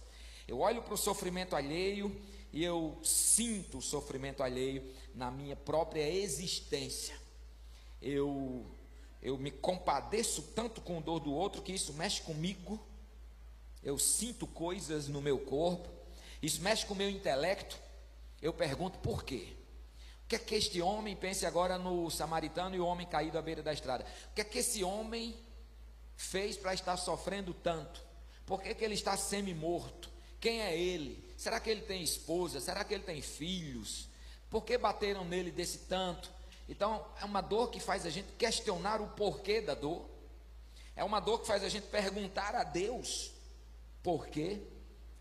Eu 0.46 0.60
olho 0.60 0.82
para 0.82 0.92
o 0.92 0.98
sofrimento 0.98 1.56
alheio 1.56 2.14
e 2.52 2.62
eu 2.62 2.98
sinto 3.02 3.78
o 3.78 3.82
sofrimento 3.82 4.42
alheio 4.42 4.84
na 5.14 5.30
minha 5.30 5.56
própria 5.56 6.06
existência. 6.06 7.16
Eu 8.02 8.66
eu 9.22 9.38
me 9.38 9.50
compadeço 9.50 10.42
tanto 10.54 10.82
com 10.82 10.98
a 10.98 11.00
dor 11.00 11.18
do 11.18 11.32
outro 11.32 11.62
que 11.62 11.72
isso 11.72 11.94
mexe 11.94 12.20
comigo. 12.20 12.78
Eu 13.84 13.98
sinto 13.98 14.46
coisas 14.46 15.08
no 15.08 15.20
meu 15.20 15.38
corpo, 15.38 15.88
isso 16.42 16.62
mexe 16.62 16.86
com 16.86 16.94
o 16.94 16.96
meu 16.96 17.10
intelecto. 17.10 17.78
Eu 18.40 18.52
pergunto 18.52 18.98
por 18.98 19.22
quê? 19.22 19.48
O 20.24 20.26
que 20.26 20.36
é 20.36 20.38
que 20.38 20.54
este 20.54 20.80
homem, 20.80 21.14
pense 21.14 21.44
agora 21.44 21.76
no 21.76 22.10
samaritano 22.10 22.74
e 22.74 22.80
o 22.80 22.86
homem 22.86 23.06
caído 23.06 23.36
à 23.36 23.42
beira 23.42 23.62
da 23.62 23.74
estrada. 23.74 24.06
O 24.30 24.34
que 24.34 24.40
é 24.40 24.44
que 24.44 24.58
esse 24.58 24.82
homem 24.82 25.36
fez 26.16 26.56
para 26.56 26.72
estar 26.72 26.96
sofrendo 26.96 27.52
tanto? 27.52 28.02
Por 28.46 28.62
que, 28.62 28.74
que 28.74 28.84
ele 28.84 28.94
está 28.94 29.18
semi-morto? 29.18 30.10
Quem 30.40 30.62
é 30.62 30.76
ele? 30.76 31.22
Será 31.36 31.60
que 31.60 31.68
ele 31.68 31.82
tem 31.82 32.02
esposa? 32.02 32.60
Será 32.60 32.84
que 32.84 32.94
ele 32.94 33.02
tem 33.02 33.20
filhos? 33.20 34.08
Por 34.48 34.64
que 34.64 34.78
bateram 34.78 35.26
nele 35.26 35.50
desse 35.50 35.78
tanto? 35.80 36.30
Então, 36.68 37.04
é 37.20 37.24
uma 37.26 37.42
dor 37.42 37.70
que 37.70 37.80
faz 37.80 38.06
a 38.06 38.10
gente 38.10 38.32
questionar 38.38 39.02
o 39.02 39.08
porquê 39.08 39.60
da 39.60 39.74
dor. 39.74 40.08
É 40.96 41.04
uma 41.04 41.20
dor 41.20 41.40
que 41.40 41.46
faz 41.46 41.62
a 41.62 41.68
gente 41.68 41.86
perguntar 41.88 42.54
a 42.54 42.64
Deus 42.64 43.33
por 44.04 44.28
quê. 44.28 44.60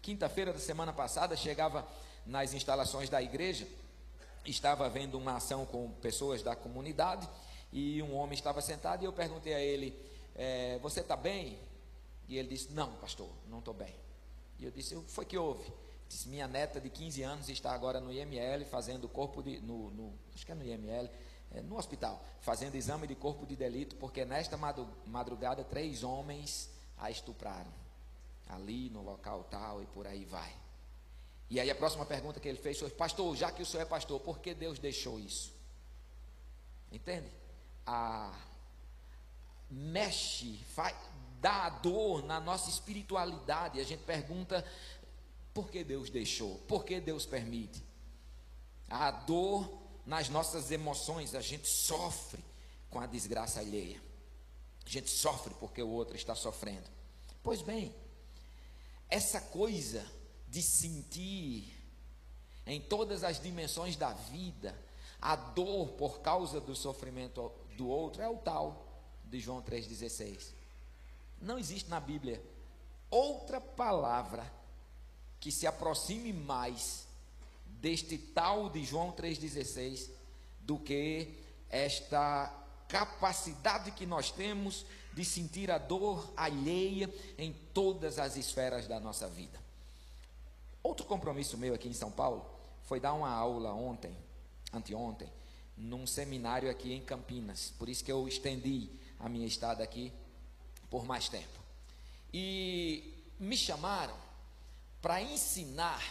Quinta-feira 0.02 0.52
da 0.52 0.60
semana 0.60 0.92
passada, 0.92 1.36
chegava 1.38 1.88
nas 2.25 2.54
instalações 2.54 3.10
da 3.10 3.22
igreja, 3.22 3.66
estava 4.46 4.90
vendo 4.90 5.18
uma 5.18 5.38
ação 5.38 5.66
com 5.66 5.90
pessoas 5.94 6.44
da 6.44 6.56
comunidade 6.56 7.28
e 7.72 8.04
um 8.04 8.13
homem 8.16 8.34
estava 8.34 8.62
sentado 8.62 9.02
e 9.02 9.06
eu 9.06 9.13
perguntei 9.13 9.54
a 9.54 9.62
ele: 9.62 9.98
é, 10.36 10.78
Você 10.80 11.00
está 11.00 11.16
bem? 11.16 11.58
E 12.28 12.38
ele 12.38 12.50
disse: 12.50 12.74
Não, 12.74 12.92
pastor, 12.96 13.30
não 13.50 13.60
estou 13.60 13.74
bem. 13.74 13.96
E 14.60 14.66
eu 14.66 14.72
disse: 14.72 15.02
Foi 15.08 15.25
que 15.25 15.38
houve? 15.38 15.72
Disse, 16.10 16.28
minha 16.28 16.48
neta 16.48 16.82
de 16.82 16.90
15 16.90 17.24
anos 17.24 17.50
está 17.50 17.74
agora 17.74 18.02
no 18.02 18.12
IML 18.12 18.66
fazendo 18.66 19.08
corpo 19.08 19.42
de. 19.42 19.60
No, 19.62 19.90
no 19.92 20.13
acho 20.36 20.46
que 20.46 20.52
é 20.52 20.56
no 20.56 20.66
IML, 20.66 21.10
é, 21.52 21.62
no 21.62 21.78
hospital, 21.78 22.22
fazendo 22.42 22.75
exame 22.75 23.08
de 23.08 23.16
corpo 23.16 23.46
de 23.46 23.56
delito, 23.56 23.96
porque 23.96 24.25
nesta 24.25 24.58
madrugada 25.06 25.63
três 25.63 26.04
homens 26.04 26.70
a 26.98 27.10
estupraram. 27.10 27.83
Ali 28.48 28.90
no 28.90 29.02
local 29.02 29.46
tal 29.50 29.82
e 29.82 29.86
por 29.88 30.06
aí 30.06 30.26
vai. 30.26 30.54
E 31.50 31.60
aí 31.60 31.70
a 31.70 31.76
próxima 31.76 32.06
pergunta 32.06 32.40
que 32.40 32.48
ele 32.48 32.58
fez 32.58 32.80
foi: 32.80 32.90
Pastor, 32.90 33.36
já 33.36 33.52
que 33.52 33.62
o 33.62 33.66
senhor 33.66 33.84
é 33.84 33.86
pastor, 33.86 34.20
por 34.20 34.40
que 34.40 34.54
Deus 34.54 34.80
deixou 34.80 35.20
isso? 35.20 35.54
Entende? 36.92 37.30
A 37.86 38.34
mexe, 39.70 40.60
faz, 40.76 40.96
dá 41.40 41.70
dor 41.70 42.24
na 42.24 42.40
nossa 42.40 42.70
espiritualidade. 42.70 43.80
A 43.80 43.84
gente 43.84 44.04
pergunta 44.04 44.66
por 45.54 45.70
que 45.70 45.84
Deus 45.84 46.10
deixou? 46.10 46.58
Por 46.68 46.84
que 46.84 47.00
Deus 47.00 47.26
permite? 47.26 47.84
A 48.90 49.12
dor 49.12 49.82
nas 50.06 50.30
nossas 50.30 50.72
emoções, 50.72 51.34
a 51.34 51.42
gente 51.42 51.68
sofre 51.68 52.44
com 52.90 53.00
a 53.00 53.06
desgraça 53.06 53.60
alheia. 53.60 54.02
A 54.86 54.90
gente 54.90 55.10
sofre 55.10 55.54
porque 55.60 55.82
o 55.82 55.90
outro 55.90 56.16
está 56.16 56.36
sofrendo. 56.36 56.90
Pois 57.42 57.62
bem, 57.62 57.94
essa 59.13 59.39
coisa 59.39 60.03
de 60.48 60.60
sentir 60.60 61.72
em 62.65 62.82
todas 62.82 63.24
as 63.24 63.39
dimensões 63.39 63.96
da 63.96 64.12
vida 64.12 64.75
a 65.22 65.36
dor 65.36 65.89
por 65.89 66.22
causa 66.22 66.60
do 66.60 66.75
sofrimento 66.75 67.51
do 67.77 67.88
outro 67.88 68.24
é 68.24 68.27
o 68.27 68.38
tal 68.38 68.88
de 69.25 69.39
João 69.39 69.62
3,16. 69.62 70.48
Não 71.39 71.60
existe 71.60 71.91
na 71.91 72.00
Bíblia 72.00 72.43
outra 73.12 73.62
palavra 73.62 74.51
que 75.39 75.51
se 75.51 75.67
aproxime 75.67 76.34
mais 76.34 77.05
deste 77.67 78.17
tal 78.17 78.67
de 78.67 78.84
João 78.84 79.12
3,16 79.12 80.10
do 80.62 80.79
que 80.79 81.39
esta 81.70 82.51
capacidade 82.88 83.91
que 83.91 84.08
nós 84.08 84.32
temos 84.32 84.88
de 85.13 85.24
sentir 85.24 85.70
a 85.70 85.77
dor 85.77 86.34
alheia 86.36 87.13
em 87.38 87.53
todas 87.74 88.20
as 88.20 88.36
esferas 88.36 88.88
da 88.88 89.00
nossa 89.00 89.27
vida. 89.27 89.60
Outro 90.82 91.05
compromisso 91.05 91.58
meu 91.58 91.74
aqui 91.74 91.88
em 91.88 91.93
São 91.93 92.12
Paulo 92.12 92.46
foi 92.84 93.00
dar 93.00 93.13
uma 93.13 93.29
aula 93.29 93.74
ontem, 93.74 94.15
anteontem, 94.74 95.32
num 95.77 96.05
seminário 96.05 96.70
aqui 96.70 96.93
em 96.93 97.01
Campinas. 97.01 97.74
Por 97.77 97.88
isso 97.88 98.03
que 98.03 98.12
eu 98.12 98.27
estendi 98.27 98.89
a 99.20 99.29
minha 99.29 99.48
estada 99.48 99.84
aqui 99.84 100.12
por 100.89 101.05
mais 101.05 101.29
tempo. 101.29 101.60
E 102.34 103.13
me 103.39 103.55
chamaram 103.55 104.15
para 105.01 105.22
ensinar 105.22 106.01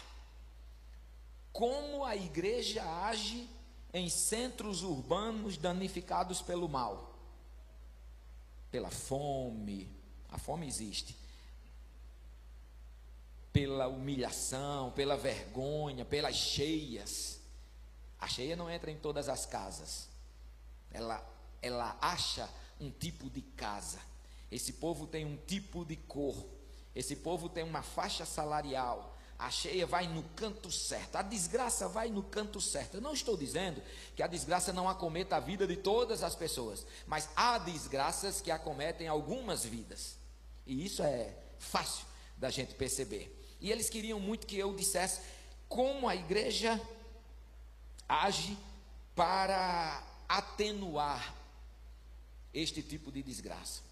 como 1.52 2.04
a 2.04 2.16
igreja 2.16 2.82
age 3.04 3.48
em 3.92 4.08
centros 4.08 4.82
urbanos 4.82 5.56
danificados 5.56 6.40
pelo 6.40 6.68
mal, 6.68 7.11
pela 8.72 8.90
fome, 8.90 9.94
a 10.30 10.38
fome 10.38 10.66
existe, 10.66 11.14
pela 13.52 13.86
humilhação, 13.86 14.90
pela 14.92 15.14
vergonha, 15.14 16.06
pelas 16.06 16.34
cheias. 16.34 17.38
A 18.18 18.26
cheia 18.26 18.56
não 18.56 18.70
entra 18.70 18.90
em 18.90 18.96
todas 18.96 19.28
as 19.28 19.44
casas, 19.44 20.08
ela, 20.90 21.22
ela 21.60 21.98
acha 22.00 22.48
um 22.80 22.90
tipo 22.90 23.28
de 23.28 23.42
casa. 23.42 24.00
Esse 24.50 24.72
povo 24.72 25.06
tem 25.06 25.26
um 25.26 25.36
tipo 25.36 25.84
de 25.84 25.96
cor, 25.96 26.46
esse 26.94 27.16
povo 27.16 27.50
tem 27.50 27.62
uma 27.62 27.82
faixa 27.82 28.24
salarial. 28.24 29.18
A 29.38 29.50
cheia 29.50 29.86
vai 29.86 30.06
no 30.06 30.22
canto 30.36 30.70
certo, 30.70 31.16
a 31.16 31.22
desgraça 31.22 31.88
vai 31.88 32.08
no 32.08 32.22
canto 32.22 32.60
certo. 32.60 32.94
Eu 32.94 33.00
não 33.00 33.12
estou 33.12 33.36
dizendo 33.36 33.82
que 34.14 34.22
a 34.22 34.26
desgraça 34.26 34.72
não 34.72 34.88
acometa 34.88 35.36
a 35.36 35.40
vida 35.40 35.66
de 35.66 35.76
todas 35.76 36.22
as 36.22 36.34
pessoas, 36.34 36.86
mas 37.06 37.28
há 37.34 37.58
desgraças 37.58 38.40
que 38.40 38.50
acometem 38.50 39.08
algumas 39.08 39.64
vidas. 39.64 40.16
E 40.66 40.84
isso 40.84 41.02
é 41.02 41.34
fácil 41.58 42.06
da 42.36 42.50
gente 42.50 42.74
perceber. 42.74 43.56
E 43.60 43.70
eles 43.70 43.90
queriam 43.90 44.20
muito 44.20 44.46
que 44.46 44.58
eu 44.58 44.74
dissesse 44.74 45.20
como 45.68 46.08
a 46.08 46.14
igreja 46.14 46.80
age 48.08 48.56
para 49.14 50.02
atenuar 50.28 51.34
este 52.52 52.82
tipo 52.82 53.10
de 53.10 53.22
desgraça. 53.22 53.82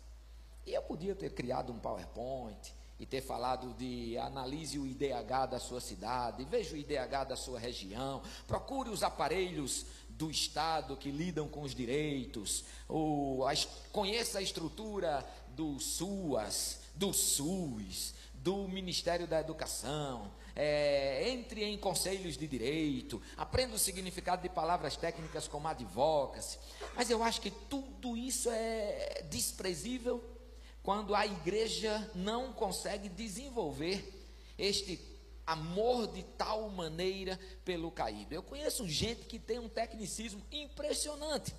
E 0.67 0.75
eu 0.75 0.83
podia 0.83 1.15
ter 1.15 1.31
criado 1.35 1.73
um 1.73 1.79
PowerPoint, 1.79 2.75
e 3.01 3.07
ter 3.07 3.23
falado 3.23 3.73
de 3.79 4.19
analise 4.19 4.79
o 4.79 4.87
IDH 4.87 5.47
da 5.51 5.59
sua 5.59 5.81
cidade, 5.81 6.45
veja 6.45 6.75
o 6.75 6.77
IDH 6.77 7.25
da 7.31 7.35
sua 7.35 7.59
região, 7.59 8.23
procure 8.47 8.91
os 8.91 9.03
aparelhos 9.03 9.87
do 10.11 10.31
Estado 10.31 10.99
que 10.99 11.11
lidam 11.11 11.49
com 11.49 11.63
os 11.63 11.75
direitos, 11.75 12.63
ou 12.87 13.47
conheça 13.91 14.39
a 14.39 14.43
estrutura 14.43 15.27
do 15.57 15.81
SUAS, 15.81 16.81
do 16.95 17.11
SUS, 17.15 18.15
do 18.35 18.69
Ministério 18.69 19.27
da 19.27 19.41
Educação, 19.41 20.31
é, 20.55 21.31
entre 21.31 21.65
em 21.65 21.79
conselhos 21.79 22.37
de 22.37 22.47
direito, 22.47 23.23
aprenda 23.35 23.77
o 23.77 23.79
significado 23.79 24.43
de 24.43 24.51
palavras 24.51 24.95
técnicas 24.95 25.49
como 25.49 25.69
advocacy. 25.69 26.59
Mas 26.95 27.09
eu 27.09 27.23
acho 27.23 27.41
que 27.41 27.51
tudo 27.51 28.15
isso 28.15 28.51
é 28.51 29.25
desprezível 29.31 30.40
quando 30.83 31.15
a 31.15 31.27
igreja 31.27 32.11
não 32.15 32.53
consegue 32.53 33.09
desenvolver 33.09 34.29
este 34.59 35.01
amor 35.47 36.07
de 36.07 36.23
tal 36.23 36.69
maneira 36.71 37.39
pelo 37.65 37.91
caído. 37.91 38.35
Eu 38.35 38.43
conheço 38.43 38.89
gente 38.89 39.27
que 39.27 39.39
tem 39.39 39.59
um 39.59 39.69
tecnicismo 39.69 40.43
impressionante 40.51 41.55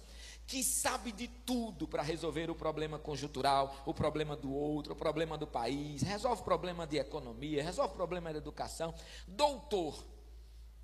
que 0.48 0.64
sabe 0.64 1.12
de 1.12 1.28
tudo 1.28 1.88
para 1.88 2.04
resolver 2.04 2.50
o 2.50 2.56
problema 2.56 3.00
conjuntural, 3.00 3.84
o 3.86 3.94
problema 3.94 4.36
do 4.36 4.52
outro, 4.54 4.94
o 4.94 4.96
problema 4.96 5.38
do 5.38 5.48
país, 5.48 6.02
resolve 6.02 6.44
problema 6.44 6.86
de 6.86 6.98
economia, 6.98 7.64
resolve 7.64 7.94
problema 7.94 8.32
de 8.32 8.38
educação. 8.38 8.94
Doutor, 9.28 10.04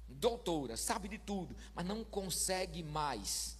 doutora, 0.08 0.78
sabe 0.78 1.10
de 1.10 1.18
tudo, 1.18 1.56
mas 1.74 1.86
não 1.86 2.04
consegue 2.04 2.82
mais 2.82 3.57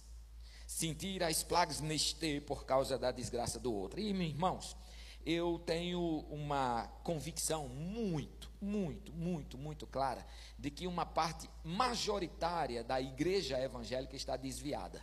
sentir 0.68 1.22
as 1.22 1.42
plagas 1.42 1.80
neste 1.80 2.42
por 2.42 2.66
causa 2.66 2.98
da 2.98 3.10
desgraça 3.10 3.58
do 3.58 3.72
outro. 3.72 3.98
E, 3.98 4.12
meus 4.12 4.28
irmãos, 4.32 4.76
eu 5.24 5.58
tenho 5.64 6.26
uma 6.28 6.86
convicção 7.02 7.68
muito, 7.68 8.50
muito, 8.60 9.10
muito, 9.14 9.56
muito 9.56 9.86
clara 9.86 10.26
de 10.58 10.70
que 10.70 10.86
uma 10.86 11.06
parte 11.06 11.48
majoritária 11.64 12.84
da 12.84 13.00
igreja 13.00 13.58
evangélica 13.58 14.14
está 14.14 14.36
desviada. 14.36 15.02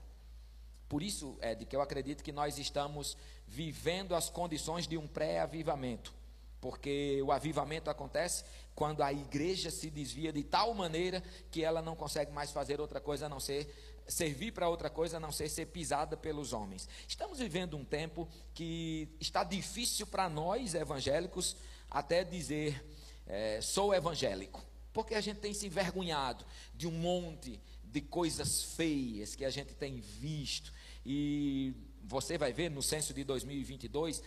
Por 0.88 1.02
isso, 1.02 1.36
é 1.42 1.56
de 1.56 1.66
que 1.66 1.76
eu 1.76 1.82
acredito 1.82 2.24
que 2.24 2.32
nós 2.32 2.60
estamos 2.60 3.18
vivendo 3.48 4.14
as 4.14 4.30
condições 4.30 4.88
de 4.88 5.00
um 5.00 5.08
pré-avivamento. 5.08 6.14
Porque 6.62 7.20
o 7.24 7.32
avivamento 7.32 7.90
acontece 7.90 8.44
quando 8.76 9.02
a 9.02 9.12
igreja 9.12 9.72
se 9.72 9.90
desvia 9.90 10.32
de 10.32 10.44
tal 10.44 10.76
maneira 10.76 11.24
que 11.50 11.64
ela 11.64 11.82
não 11.82 11.96
consegue 11.96 12.32
mais 12.32 12.52
fazer 12.52 12.80
outra 12.80 13.02
coisa 13.02 13.26
a 13.26 13.30
não 13.30 13.40
ser 13.40 13.95
servir 14.08 14.52
para 14.52 14.70
outra 14.70 14.90
coisa 14.90 15.18
a 15.18 15.20
não 15.20 15.32
ser 15.32 15.50
ser 15.50 15.68
pisada 15.68 16.16
pelos 16.16 16.54
homens. 16.54 16.88
Estamos 17.08 17.40
vivendo 17.40 17.76
um 17.76 17.86
tempo 17.86 18.28
que 18.54 19.10
está 19.20 19.44
difícil 19.44 20.06
para 20.08 20.30
nós 20.30 20.74
evangélicos 20.74 21.56
até 21.90 22.24
dizer 22.24 22.84
é, 23.26 23.60
sou 23.62 23.94
evangélico, 23.94 24.64
porque 24.94 25.16
a 25.16 25.22
gente 25.22 25.40
tem 25.40 25.54
se 25.54 25.66
envergonhado 25.66 26.46
de 26.74 26.88
um 26.88 26.92
monte 26.92 27.60
de 27.84 28.02
coisas 28.02 28.64
feias 28.64 29.36
que 29.36 29.46
a 29.46 29.50
gente 29.50 29.74
tem 29.74 30.00
visto. 30.00 30.72
E 31.06 31.74
você 32.04 32.38
vai 32.38 32.54
ver 32.54 32.70
no 32.70 32.84
censo 32.84 33.14
de 33.14 33.24
2022 33.24 34.22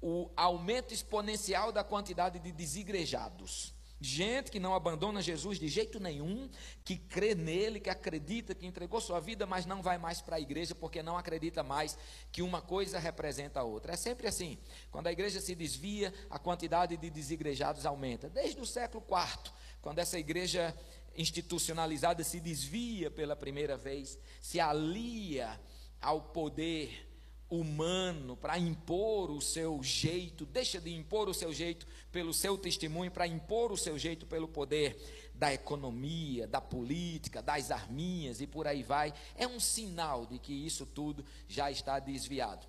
o 0.00 0.30
aumento 0.36 0.94
exponencial 0.94 1.72
da 1.72 1.82
quantidade 1.82 2.38
de 2.38 2.52
desigrejados. 2.52 3.74
Gente 4.00 4.50
que 4.50 4.60
não 4.60 4.74
abandona 4.74 5.20
Jesus 5.20 5.58
de 5.58 5.66
jeito 5.66 5.98
nenhum, 5.98 6.48
que 6.84 6.96
crê 6.96 7.34
nele, 7.34 7.80
que 7.80 7.90
acredita, 7.90 8.54
que 8.54 8.64
entregou 8.64 9.00
sua 9.00 9.18
vida, 9.18 9.44
mas 9.44 9.66
não 9.66 9.82
vai 9.82 9.98
mais 9.98 10.20
para 10.20 10.36
a 10.36 10.40
igreja 10.40 10.72
porque 10.72 11.02
não 11.02 11.18
acredita 11.18 11.64
mais 11.64 11.98
que 12.30 12.40
uma 12.40 12.62
coisa 12.62 12.98
representa 12.98 13.58
a 13.58 13.64
outra. 13.64 13.94
É 13.94 13.96
sempre 13.96 14.28
assim. 14.28 14.56
Quando 14.92 15.08
a 15.08 15.12
igreja 15.12 15.40
se 15.40 15.54
desvia, 15.54 16.14
a 16.30 16.38
quantidade 16.38 16.96
de 16.96 17.10
desigrejados 17.10 17.84
aumenta. 17.84 18.28
Desde 18.28 18.60
o 18.60 18.66
século 18.66 19.04
IV, 19.04 19.52
quando 19.82 19.98
essa 19.98 20.18
igreja 20.18 20.72
institucionalizada 21.16 22.22
se 22.22 22.38
desvia 22.38 23.10
pela 23.10 23.34
primeira 23.34 23.76
vez, 23.76 24.16
se 24.40 24.60
alia 24.60 25.60
ao 26.00 26.22
poder 26.22 27.07
humano 27.50 28.36
para 28.36 28.58
impor 28.58 29.30
o 29.30 29.40
seu 29.40 29.82
jeito, 29.82 30.44
deixa 30.44 30.80
de 30.80 30.94
impor 30.94 31.28
o 31.28 31.34
seu 31.34 31.52
jeito 31.52 31.86
pelo 32.12 32.34
seu 32.34 32.58
testemunho, 32.58 33.10
para 33.10 33.26
impor 33.26 33.72
o 33.72 33.76
seu 33.76 33.98
jeito 33.98 34.26
pelo 34.26 34.48
poder 34.48 35.30
da 35.34 35.52
economia, 35.52 36.46
da 36.46 36.60
política, 36.60 37.40
das 37.40 37.70
arminhas 37.70 38.40
e 38.40 38.46
por 38.46 38.66
aí 38.66 38.82
vai, 38.82 39.14
é 39.36 39.46
um 39.46 39.60
sinal 39.60 40.26
de 40.26 40.38
que 40.38 40.52
isso 40.52 40.84
tudo 40.84 41.24
já 41.46 41.70
está 41.70 41.98
desviado. 41.98 42.66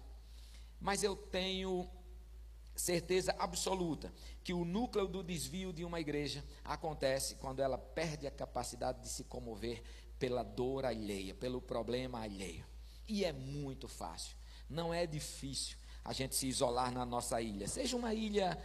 Mas 0.80 1.04
eu 1.04 1.16
tenho 1.16 1.90
certeza 2.76 3.36
absoluta 3.38 4.14
que 4.44 4.54
o 4.54 4.64
núcleo 4.64 5.08
do 5.08 5.22
desvio 5.22 5.74
de 5.74 5.84
uma 5.84 6.00
igreja 6.00 6.44
acontece 6.64 7.36
quando 7.36 7.60
ela 7.60 7.78
perde 7.78 8.26
a 8.26 8.32
capacidade 8.32 9.02
de 9.02 9.10
se 9.10 9.26
comover 9.26 9.84
pela 10.18 10.44
dor 10.44 10.86
alheia, 10.86 11.34
pelo 11.34 11.62
problema 11.62 12.22
alheio. 12.22 12.66
E 13.08 13.26
é 13.26 13.34
muito 13.34 13.88
fácil, 13.88 14.38
não 14.70 14.94
é 14.94 15.06
difícil 15.06 15.78
a 16.04 16.14
gente 16.14 16.36
se 16.36 16.48
isolar 16.48 16.92
na 16.92 17.06
nossa 17.06 17.42
ilha, 17.42 17.68
seja 17.68 17.96
uma 17.96 18.14
ilha 18.14 18.58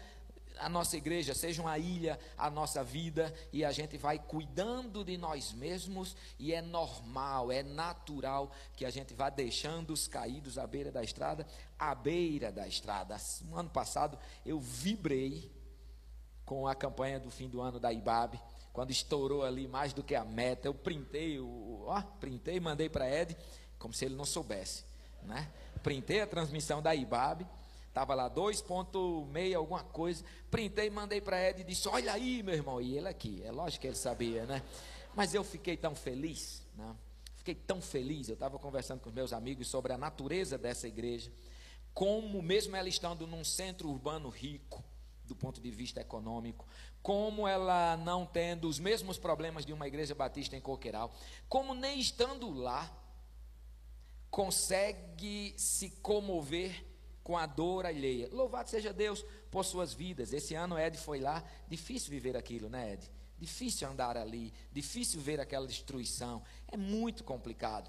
a 0.59 0.69
nossa 0.69 0.97
igreja 0.97 1.35
seja 1.35 1.61
uma 1.63 1.79
ilha, 1.79 2.19
a 2.37 2.51
nossa 2.51 2.83
vida, 2.83 3.33
e 3.53 3.65
a 3.65 3.73
gente 3.73 3.97
vai 3.97 4.19
cuidando 4.19 5.05
de 5.05 5.17
nós 5.17 5.53
mesmos, 5.53 6.17
e 6.39 6.53
é 6.53 6.63
normal, 6.63 7.51
é 7.51 7.63
natural 7.63 8.51
que 8.77 8.85
a 8.85 8.91
gente 8.91 9.15
vá 9.15 9.31
deixando 9.31 9.93
os 9.93 10.07
caídos 10.07 10.59
à 10.59 10.67
beira 10.67 10.91
da 10.91 11.03
estrada, 11.03 11.47
à 11.79 11.95
beira 11.95 12.53
da 12.53 12.67
estrada. 12.67 13.17
No 13.43 13.57
ano 13.57 13.71
passado 13.71 14.19
eu 14.45 14.61
vibrei 14.61 15.51
com 16.45 16.69
a 16.69 16.75
campanha 16.75 17.19
do 17.19 17.31
fim 17.31 17.49
do 17.49 17.61
ano 17.61 17.81
da 17.81 17.93
IBAB, 17.93 18.41
quando 18.73 18.91
estourou 18.91 19.45
ali 19.45 19.69
mais 19.69 19.93
do 19.93 20.03
que 20.03 20.15
a 20.15 20.25
meta, 20.25 20.69
eu 20.69 20.75
printei, 20.75 21.39
ó, 21.41 22.03
printei 22.21 22.59
mandei 22.61 22.89
para 22.89 23.09
Ed, 23.09 23.37
como 23.79 23.95
se 23.95 24.05
ele 24.05 24.17
não 24.17 24.25
soubesse, 24.25 24.85
né? 25.23 25.51
Printei 25.85 26.21
a 26.21 26.27
transmissão 26.27 26.83
da 26.83 26.93
IBAB, 26.95 27.47
Estava 27.95 28.13
lá 28.13 28.29
2.6 28.29 29.55
alguma 29.55 29.85
coisa. 29.85 30.25
Printei, 30.51 30.91
mandei 30.91 31.21
para 31.21 31.49
Ed 31.49 31.61
e 31.61 31.65
disse: 31.65 31.87
Olha 31.87 32.13
aí, 32.13 32.43
meu 32.43 32.53
irmão. 32.53 32.81
E 32.81 32.97
ele 32.97 33.07
aqui. 33.07 33.41
É 33.45 33.53
lógico 33.53 33.83
que 33.83 33.87
ele 33.87 33.95
sabia, 33.95 34.45
né? 34.47 34.65
Mas 35.15 35.33
eu 35.33 35.45
fiquei 35.45 35.77
tão 35.77 35.95
feliz, 35.95 36.67
né? 36.75 36.93
Fiquei 37.37 37.55
tão 37.55 37.81
feliz. 37.81 38.29
Eu 38.29 38.35
estava 38.35 38.59
conversando 38.59 38.99
com 38.99 39.11
meus 39.11 39.33
amigos 39.33 39.69
sobre 39.69 39.93
a 39.93 39.97
natureza 39.97 40.59
dessa 40.59 40.89
igreja. 40.89 41.31
Como, 41.93 42.43
mesmo 42.43 42.75
ela 42.75 42.89
estando 42.89 43.29
num 43.29 43.45
centro 43.45 43.89
urbano 43.89 44.29
rico, 44.29 44.83
do 45.25 45.37
ponto 45.37 45.61
de 45.61 45.71
vista 45.71 46.01
econômico, 46.01 46.67
como 47.01 47.47
ela 47.47 47.97
não 47.99 48.27
tendo 48.27 48.69
os 48.69 48.81
mesmos 48.81 49.19
problemas 49.19 49.65
de 49.65 49.73
uma 49.73 49.87
igreja 49.87 50.17
batista 50.17 50.57
em 50.57 50.61
Coqueiral, 50.61 51.15
como 51.49 51.75
nem 51.75 52.01
estando 52.01 52.51
lá, 52.51 52.91
consegue 54.35 55.55
se 55.57 55.91
comover 56.03 56.85
com 57.23 57.39
a 57.39 57.47
dor 57.47 57.87
alheia. 57.87 58.29
Louvado 58.33 58.69
seja 58.69 58.93
Deus 58.93 59.25
por 59.49 59.65
suas 59.65 59.95
vidas. 59.95 60.33
Esse 60.33 60.57
ano 60.57 60.77
Ed 60.77 60.99
foi 60.99 61.21
lá, 61.21 61.41
difícil 61.69 62.11
viver 62.11 62.37
aquilo, 62.37 62.69
né, 62.69 62.95
Ed? 62.95 63.09
Difícil 63.39 63.89
andar 63.89 64.17
ali, 64.17 64.53
difícil 64.73 65.21
ver 65.21 65.39
aquela 65.39 65.69
destruição. 65.69 66.43
É 66.67 66.77
muito 66.77 67.23
complicado. 67.23 67.89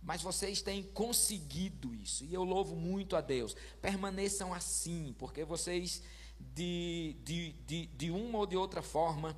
Mas 0.00 0.22
vocês 0.22 0.62
têm 0.62 0.80
conseguido 0.80 1.92
isso, 1.92 2.24
e 2.24 2.32
eu 2.32 2.44
louvo 2.44 2.76
muito 2.76 3.16
a 3.16 3.20
Deus. 3.20 3.56
Permaneçam 3.82 4.54
assim, 4.54 5.12
porque 5.18 5.44
vocês, 5.44 6.04
de, 6.38 7.16
de, 7.24 7.52
de, 7.66 7.86
de 7.86 8.10
uma 8.12 8.38
ou 8.38 8.46
de 8.46 8.56
outra 8.56 8.80
forma, 8.80 9.36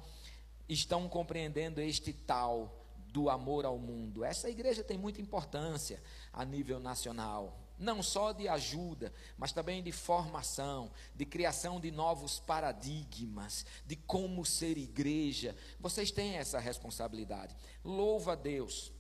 estão 0.69 1.09
compreendendo 1.09 1.81
este 1.81 2.13
tal 2.13 2.83
do 3.17 3.31
amor 3.31 3.65
ao 3.65 3.79
mundo. 3.79 4.23
Essa 4.23 4.51
igreja 4.51 4.85
tem 4.85 4.99
muita 4.99 5.23
importância 5.23 6.03
a 6.37 6.45
nível 6.45 6.79
nacional 6.79 7.67
não 7.79 8.03
só 8.03 8.33
de 8.33 8.49
ajuda, 8.49 9.13
mas 9.37 9.53
também 9.53 9.83
de 9.83 9.93
formação, 9.93 10.91
de 11.15 11.27
criação 11.27 11.81
de 11.81 11.91
novos 11.91 12.41
paradigmas, 12.41 13.67
de 13.85 13.97
como 13.97 14.45
ser 14.45 14.79
igreja. 14.79 15.55
Vocês 15.79 16.11
têm 16.11 16.37
essa 16.37 16.59
responsabilidade. 16.59 17.55
Louva 17.85 18.33
a 18.33 18.37
Deus. 18.37 18.93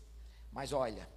Mas 0.52 0.72
olha, 0.72 1.08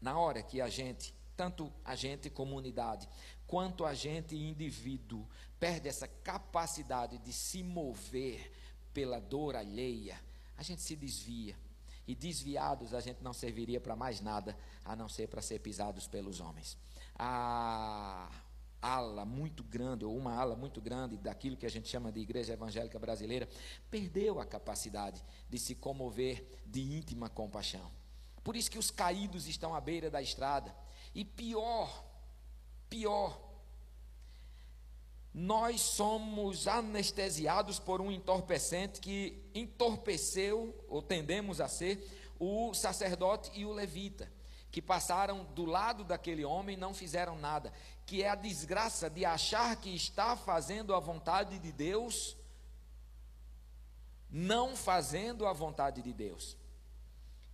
na 0.00 0.18
hora 0.18 0.42
que 0.42 0.60
a 0.60 0.68
gente, 0.68 1.14
tanto 1.36 1.72
a 1.84 1.94
gente 1.94 2.28
comunidade, 2.28 3.08
quanto 3.46 3.84
a 3.84 3.94
gente 3.94 4.36
indivíduo, 4.36 5.28
perde 5.58 5.88
essa 5.88 6.08
capacidade 6.08 7.18
de 7.18 7.32
se 7.32 7.62
mover 7.62 8.52
pela 8.92 9.20
dor 9.20 9.54
alheia, 9.54 10.20
a 10.56 10.62
gente 10.62 10.82
se 10.82 10.96
desvia 10.96 11.56
e 12.10 12.14
desviados 12.16 12.92
a 12.92 13.00
gente 13.00 13.22
não 13.22 13.32
serviria 13.32 13.80
para 13.80 13.94
mais 13.94 14.20
nada 14.20 14.56
a 14.84 14.96
não 14.96 15.08
ser 15.08 15.28
para 15.28 15.40
ser 15.40 15.60
pisados 15.60 16.08
pelos 16.08 16.40
homens. 16.40 16.76
A 17.16 18.28
ala 18.82 19.24
muito 19.24 19.62
grande, 19.62 20.04
ou 20.04 20.16
uma 20.16 20.34
ala 20.34 20.56
muito 20.56 20.80
grande 20.80 21.16
daquilo 21.16 21.56
que 21.56 21.66
a 21.66 21.70
gente 21.70 21.88
chama 21.88 22.10
de 22.10 22.18
igreja 22.18 22.54
evangélica 22.54 22.98
brasileira, 22.98 23.48
perdeu 23.88 24.40
a 24.40 24.46
capacidade 24.46 25.22
de 25.48 25.56
se 25.56 25.76
comover 25.76 26.44
de 26.66 26.80
íntima 26.80 27.28
compaixão. 27.28 27.88
Por 28.42 28.56
isso 28.56 28.70
que 28.70 28.78
os 28.78 28.90
caídos 28.90 29.46
estão 29.46 29.72
à 29.72 29.80
beira 29.80 30.10
da 30.10 30.20
estrada. 30.20 30.74
E 31.14 31.24
pior, 31.24 32.04
pior, 32.88 33.38
nós 35.32 35.80
somos 35.80 36.66
anestesiados 36.66 37.78
por 37.78 38.00
um 38.00 38.10
entorpecente 38.10 39.00
que 39.00 39.40
entorpeceu, 39.54 40.74
ou 40.88 41.00
tendemos 41.00 41.60
a 41.60 41.68
ser, 41.68 42.04
o 42.38 42.74
sacerdote 42.74 43.50
e 43.54 43.64
o 43.64 43.72
levita, 43.72 44.30
que 44.70 44.82
passaram 44.82 45.44
do 45.44 45.64
lado 45.64 46.04
daquele 46.04 46.44
homem 46.44 46.76
e 46.76 46.80
não 46.80 46.92
fizeram 46.92 47.38
nada, 47.38 47.72
que 48.04 48.22
é 48.22 48.28
a 48.28 48.34
desgraça 48.34 49.08
de 49.08 49.24
achar 49.24 49.76
que 49.76 49.94
está 49.94 50.36
fazendo 50.36 50.94
a 50.94 50.98
vontade 50.98 51.58
de 51.58 51.70
Deus, 51.70 52.36
não 54.28 54.74
fazendo 54.74 55.46
a 55.46 55.52
vontade 55.52 56.02
de 56.02 56.12
Deus, 56.12 56.56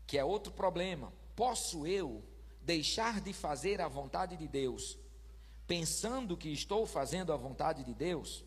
que 0.07 0.17
é 0.17 0.25
outro 0.25 0.53
problema. 0.53 1.13
Posso 1.35 1.87
eu 1.87 2.23
deixar 2.63 3.21
de 3.21 3.33
fazer 3.33 3.81
a 3.81 3.89
vontade 3.89 4.37
de 4.37 4.49
Deus, 4.49 4.99
pensando 5.67 6.37
que 6.37 6.49
estou 6.49 6.87
fazendo 6.87 7.33
a 7.33 7.37
vontade 7.37 7.85
de 7.85 7.95
Deus? 7.95 8.45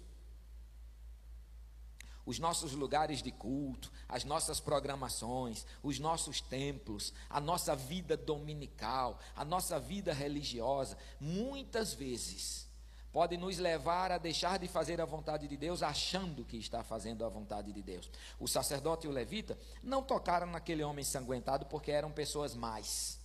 os 2.30 2.38
nossos 2.38 2.74
lugares 2.74 3.24
de 3.24 3.32
culto, 3.32 3.92
as 4.08 4.24
nossas 4.24 4.60
programações, 4.60 5.66
os 5.82 5.98
nossos 5.98 6.40
templos, 6.40 7.12
a 7.28 7.40
nossa 7.40 7.76
vida 7.76 8.16
dominical, 8.16 9.20
a 9.36 9.44
nossa 9.44 9.80
vida 9.80 10.14
religiosa, 10.14 10.96
muitas 11.20 11.96
vezes 11.96 12.70
pode 13.12 13.36
nos 13.36 13.58
levar 13.58 14.12
a 14.12 14.20
deixar 14.20 14.60
de 14.60 14.68
fazer 14.68 15.02
a 15.02 15.06
vontade 15.06 15.48
de 15.48 15.58
Deus 15.58 15.82
achando 15.82 16.46
que 16.46 16.58
está 16.58 16.84
fazendo 16.84 17.26
a 17.26 17.30
vontade 17.30 17.74
de 17.74 17.82
Deus. 17.82 18.08
O 18.40 18.48
sacerdote 18.48 19.08
e 19.08 19.10
o 19.10 19.12
levita 19.12 19.58
não 19.82 20.04
tocaram 20.04 20.46
naquele 20.46 20.84
homem 20.84 21.04
sanguentado 21.04 21.66
porque 21.66 21.90
eram 21.90 22.12
pessoas 22.12 22.54
mais. 22.54 23.20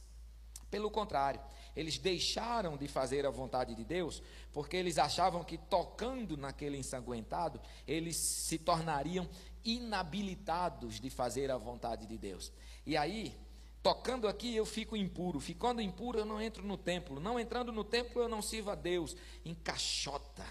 Pelo 0.71 0.91
contrário, 0.91 1.43
eles 1.77 1.99
deixaram 1.99 2.77
de 2.77 2.87
fazer 2.89 3.27
a 3.27 3.31
vontade 3.31 3.75
de 3.75 3.85
Deus 3.85 4.23
porque 4.53 4.77
eles 4.77 4.99
achavam 4.99 5.43
que 5.43 5.59
tocando 5.59 6.37
naquele 6.37 6.79
ensanguentado, 6.79 7.61
eles 7.87 8.17
se 8.17 8.59
tornariam 8.59 9.29
inabilitados 9.65 11.01
de 11.01 11.11
fazer 11.11 11.51
a 11.51 11.57
vontade 11.57 12.07
de 12.07 12.17
Deus. 12.17 12.53
E 12.87 12.97
aí, 12.97 13.37
tocando 13.83 14.29
aqui 14.29 14.55
eu 14.55 14.65
fico 14.65 14.97
impuro, 14.97 15.41
ficando 15.41 15.81
impuro 15.81 16.19
eu 16.19 16.25
não 16.25 16.41
entro 16.41 16.65
no 16.65 16.77
templo, 16.77 17.19
não 17.19 17.41
entrando 17.41 17.73
no 17.73 17.83
templo 17.83 18.23
eu 18.23 18.29
não 18.29 18.41
sirvo 18.41 18.71
a 18.71 18.75
Deus. 18.75 19.17
Encaixota 19.45 20.45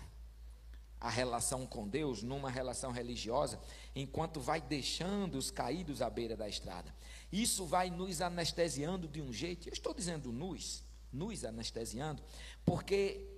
a 1.00 1.10
relação 1.10 1.66
com 1.66 1.88
Deus 1.88 2.24
numa 2.24 2.50
relação 2.50 2.92
religiosa, 2.92 3.60
enquanto 3.94 4.40
vai 4.40 4.62
deixando 4.62 5.36
os 5.36 5.52
caídos 5.52 6.02
à 6.02 6.10
beira 6.10 6.36
da 6.36 6.48
estrada. 6.48 6.96
Isso 7.32 7.66
vai 7.66 7.90
nos 7.90 8.22
anestesiando 8.22 9.08
de 9.08 9.22
um 9.22 9.32
jeito, 9.34 9.68
eu 9.68 9.74
estou 9.74 9.94
dizendo 9.94 10.32
nos, 10.32 10.83
nos 11.14 11.46
anestesiando, 11.46 12.22
porque 12.66 13.30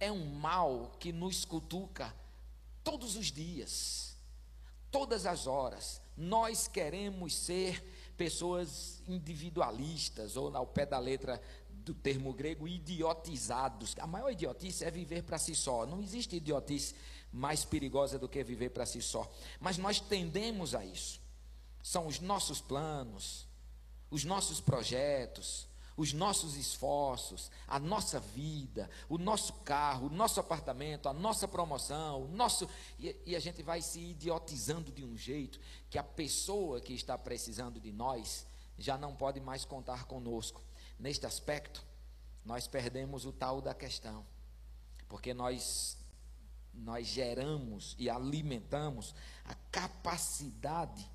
é 0.00 0.10
um 0.10 0.24
mal 0.26 0.92
que 0.98 1.12
nos 1.12 1.44
cutuca 1.44 2.14
todos 2.82 3.16
os 3.16 3.30
dias, 3.30 4.16
todas 4.90 5.26
as 5.26 5.46
horas. 5.46 6.00
Nós 6.16 6.66
queremos 6.66 7.34
ser 7.34 7.84
pessoas 8.16 9.02
individualistas, 9.06 10.36
ou 10.36 10.54
ao 10.56 10.66
pé 10.66 10.86
da 10.86 10.98
letra 10.98 11.40
do 11.70 11.94
termo 11.94 12.32
grego, 12.32 12.66
idiotizados. 12.66 13.94
A 13.98 14.06
maior 14.06 14.30
idiotice 14.30 14.84
é 14.84 14.90
viver 14.90 15.22
para 15.22 15.38
si 15.38 15.54
só. 15.54 15.86
Não 15.86 16.00
existe 16.00 16.36
idiotice 16.36 16.94
mais 17.32 17.64
perigosa 17.64 18.18
do 18.18 18.28
que 18.28 18.42
viver 18.42 18.70
para 18.70 18.86
si 18.86 19.00
só. 19.00 19.30
Mas 19.60 19.78
nós 19.78 20.00
tendemos 20.00 20.74
a 20.74 20.84
isso. 20.84 21.20
São 21.82 22.06
os 22.06 22.20
nossos 22.20 22.60
planos, 22.60 23.46
os 24.10 24.24
nossos 24.24 24.60
projetos, 24.60 25.67
os 25.98 26.12
nossos 26.12 26.56
esforços, 26.56 27.50
a 27.66 27.76
nossa 27.80 28.20
vida, 28.20 28.88
o 29.08 29.18
nosso 29.18 29.52
carro, 29.64 30.06
o 30.06 30.10
nosso 30.10 30.38
apartamento, 30.38 31.08
a 31.08 31.12
nossa 31.12 31.48
promoção, 31.48 32.22
o 32.22 32.28
nosso. 32.28 32.68
E, 33.00 33.16
e, 33.26 33.34
a 33.34 33.40
gente 33.40 33.64
vai 33.64 33.82
se 33.82 33.98
idiotizando 33.98 34.92
de 34.92 35.04
um 35.04 35.16
jeito 35.16 35.58
que 35.90 35.98
a 35.98 36.04
pessoa 36.04 36.80
que 36.80 36.92
está 36.92 37.18
precisando 37.18 37.80
de 37.80 37.90
nós 37.90 38.46
já 38.78 38.96
não 38.96 39.16
pode 39.16 39.40
mais 39.40 39.64
contar 39.64 40.04
conosco. 40.04 40.62
Neste 41.00 41.26
aspecto, 41.26 41.84
nós 42.44 42.68
perdemos 42.68 43.26
o 43.26 43.32
tal 43.32 43.60
da 43.60 43.74
questão, 43.74 44.24
porque 45.08 45.34
nós. 45.34 45.98
Nós 46.72 47.08
geramos 47.08 47.96
e 47.98 48.08
alimentamos 48.08 49.12
a 49.44 49.52
capacidade 49.72 51.10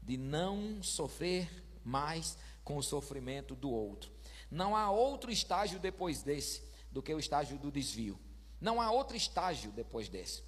de 0.00 0.16
não 0.16 0.80
sofrer 0.80 1.50
mais 1.84 2.38
com 2.62 2.76
o 2.76 2.82
sofrimento 2.82 3.56
do 3.56 3.68
outro. 3.70 4.12
Não 4.50 4.74
há 4.74 4.90
outro 4.90 5.30
estágio 5.30 5.78
depois 5.78 6.22
desse 6.22 6.62
do 6.90 7.02
que 7.02 7.12
o 7.12 7.18
estágio 7.18 7.58
do 7.58 7.70
desvio. 7.70 8.18
Não 8.60 8.80
há 8.80 8.90
outro 8.90 9.16
estágio 9.16 9.70
depois 9.72 10.08
desse. 10.08 10.42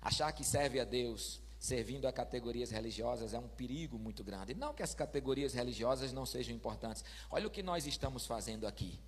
Achar 0.00 0.30
que 0.32 0.44
serve 0.44 0.78
a 0.78 0.84
Deus 0.84 1.40
servindo 1.58 2.06
a 2.06 2.12
categorias 2.12 2.70
religiosas 2.70 3.32
é 3.32 3.38
um 3.38 3.48
perigo 3.48 3.98
muito 3.98 4.22
grande. 4.22 4.54
Não 4.54 4.74
que 4.74 4.82
as 4.82 4.94
categorias 4.94 5.54
religiosas 5.54 6.12
não 6.12 6.26
sejam 6.26 6.54
importantes. 6.54 7.02
Olha 7.30 7.46
o 7.46 7.50
que 7.50 7.62
nós 7.62 7.86
estamos 7.86 8.26
fazendo 8.26 8.66
aqui. 8.66 9.00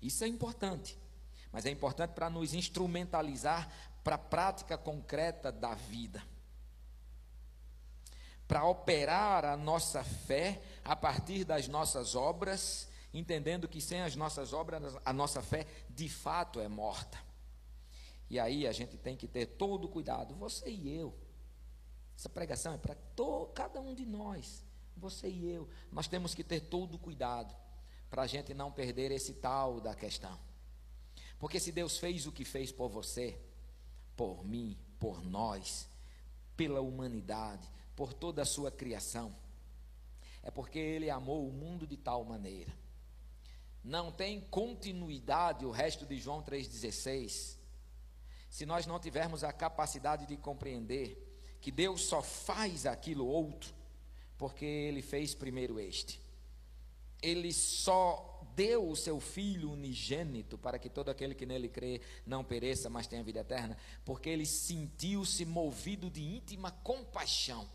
Isso 0.00 0.22
é 0.22 0.28
importante. 0.28 0.98
Mas 1.50 1.64
é 1.64 1.70
importante 1.70 2.10
para 2.10 2.28
nos 2.28 2.52
instrumentalizar 2.52 3.70
para 4.04 4.16
a 4.16 4.18
prática 4.18 4.76
concreta 4.76 5.50
da 5.50 5.74
vida. 5.74 6.22
Para 8.46 8.64
operar 8.64 9.46
a 9.46 9.56
nossa 9.56 10.04
fé 10.04 10.60
a 10.84 10.94
partir 10.94 11.44
das 11.44 11.66
nossas 11.66 12.14
obras 12.14 12.88
entendendo 13.12 13.68
que 13.68 13.80
sem 13.80 14.00
as 14.00 14.16
nossas 14.16 14.52
obras 14.52 14.96
a 15.04 15.12
nossa 15.12 15.42
fé 15.42 15.66
de 15.90 16.08
fato 16.08 16.60
é 16.60 16.68
morta. 16.68 17.18
E 18.30 18.38
aí 18.38 18.66
a 18.66 18.72
gente 18.72 18.96
tem 18.96 19.16
que 19.16 19.28
ter 19.28 19.46
todo 19.46 19.84
o 19.84 19.88
cuidado, 19.88 20.34
você 20.34 20.70
e 20.70 20.96
eu. 20.96 21.14
Essa 22.16 22.28
pregação 22.28 22.72
é 22.72 22.78
para 22.78 22.96
cada 23.54 23.80
um 23.80 23.94
de 23.94 24.06
nós, 24.06 24.64
você 24.96 25.28
e 25.28 25.50
eu. 25.50 25.68
Nós 25.90 26.08
temos 26.08 26.34
que 26.34 26.42
ter 26.42 26.60
todo 26.60 26.94
o 26.94 26.98
cuidado 26.98 27.54
para 28.08 28.22
a 28.22 28.26
gente 28.26 28.54
não 28.54 28.72
perder 28.72 29.10
esse 29.10 29.34
tal 29.34 29.80
da 29.80 29.94
questão. 29.94 30.38
Porque 31.38 31.60
se 31.60 31.72
Deus 31.72 31.98
fez 31.98 32.26
o 32.26 32.32
que 32.32 32.44
fez 32.44 32.72
por 32.72 32.88
você, 32.88 33.38
por 34.16 34.44
mim, 34.44 34.78
por 34.98 35.22
nós, 35.22 35.88
pela 36.56 36.80
humanidade, 36.80 37.68
por 37.96 38.14
toda 38.14 38.42
a 38.42 38.46
sua 38.46 38.70
criação, 38.70 39.34
é 40.42 40.50
porque 40.50 40.78
Ele 40.78 41.10
amou 41.10 41.46
o 41.46 41.52
mundo 41.52 41.86
de 41.86 41.96
tal 41.96 42.24
maneira 42.24 42.81
não 43.82 44.12
tem 44.12 44.40
continuidade 44.40 45.66
o 45.66 45.70
resto 45.70 46.06
de 46.06 46.18
João 46.18 46.42
3,16, 46.42 47.56
se 48.48 48.66
nós 48.66 48.86
não 48.86 49.00
tivermos 49.00 49.42
a 49.42 49.52
capacidade 49.52 50.26
de 50.26 50.36
compreender 50.36 51.28
que 51.60 51.70
Deus 51.70 52.02
só 52.02 52.22
faz 52.22 52.86
aquilo 52.86 53.26
outro, 53.26 53.72
porque 54.36 54.64
Ele 54.64 55.00
fez 55.00 55.34
primeiro 55.34 55.80
este. 55.80 56.20
Ele 57.22 57.52
só 57.52 58.40
deu 58.54 58.88
o 58.88 58.96
seu 58.96 59.20
Filho 59.20 59.70
unigênito 59.70 60.58
para 60.58 60.78
que 60.78 60.90
todo 60.90 61.08
aquele 61.08 61.34
que 61.34 61.46
nele 61.46 61.68
crê 61.68 62.00
não 62.26 62.44
pereça, 62.44 62.90
mas 62.90 63.06
tenha 63.06 63.22
vida 63.22 63.40
eterna, 63.40 63.76
porque 64.04 64.28
Ele 64.28 64.44
sentiu-se 64.44 65.44
movido 65.44 66.10
de 66.10 66.22
íntima 66.22 66.70
compaixão 66.70 67.68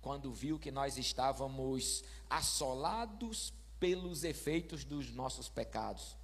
quando 0.00 0.32
viu 0.32 0.58
que 0.58 0.70
nós 0.70 0.98
estávamos 0.98 2.02
assolados 2.28 3.52
pelos 3.78 4.24
efeitos 4.24 4.84
dos 4.84 5.12
nossos 5.12 5.48
pecados. 5.48 6.16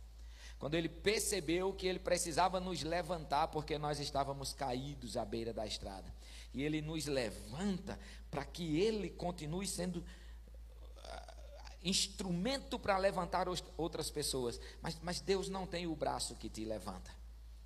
Quando 0.59 0.75
ele 0.75 0.91
percebeu 0.91 1.73
que 1.73 1.87
ele 1.87 1.99
precisava 1.99 2.61
nos 2.61 2.83
levantar 2.83 3.49
porque 3.49 3.79
nós 3.79 3.99
estávamos 3.99 4.53
caídos 4.53 5.17
à 5.17 5.25
beira 5.25 5.55
da 5.55 5.67
estrada. 5.67 6.15
E 6.53 6.63
ele 6.63 6.83
nos 6.83 7.07
levanta 7.07 7.99
para 8.31 8.45
que 8.45 8.79
ele 8.79 9.09
continue 9.09 9.67
sendo 9.67 10.05
ah, 10.99 11.35
instrumento 11.83 12.79
para 12.79 12.99
levantar 12.99 13.47
outras 13.77 14.11
pessoas. 14.11 14.61
Mas, 14.83 14.99
mas 15.01 15.21
Deus 15.21 15.49
não 15.49 15.67
tem 15.67 15.87
o 15.87 15.97
braço 15.97 16.37
que 16.37 16.51
te 16.51 16.63
levanta. 16.65 17.11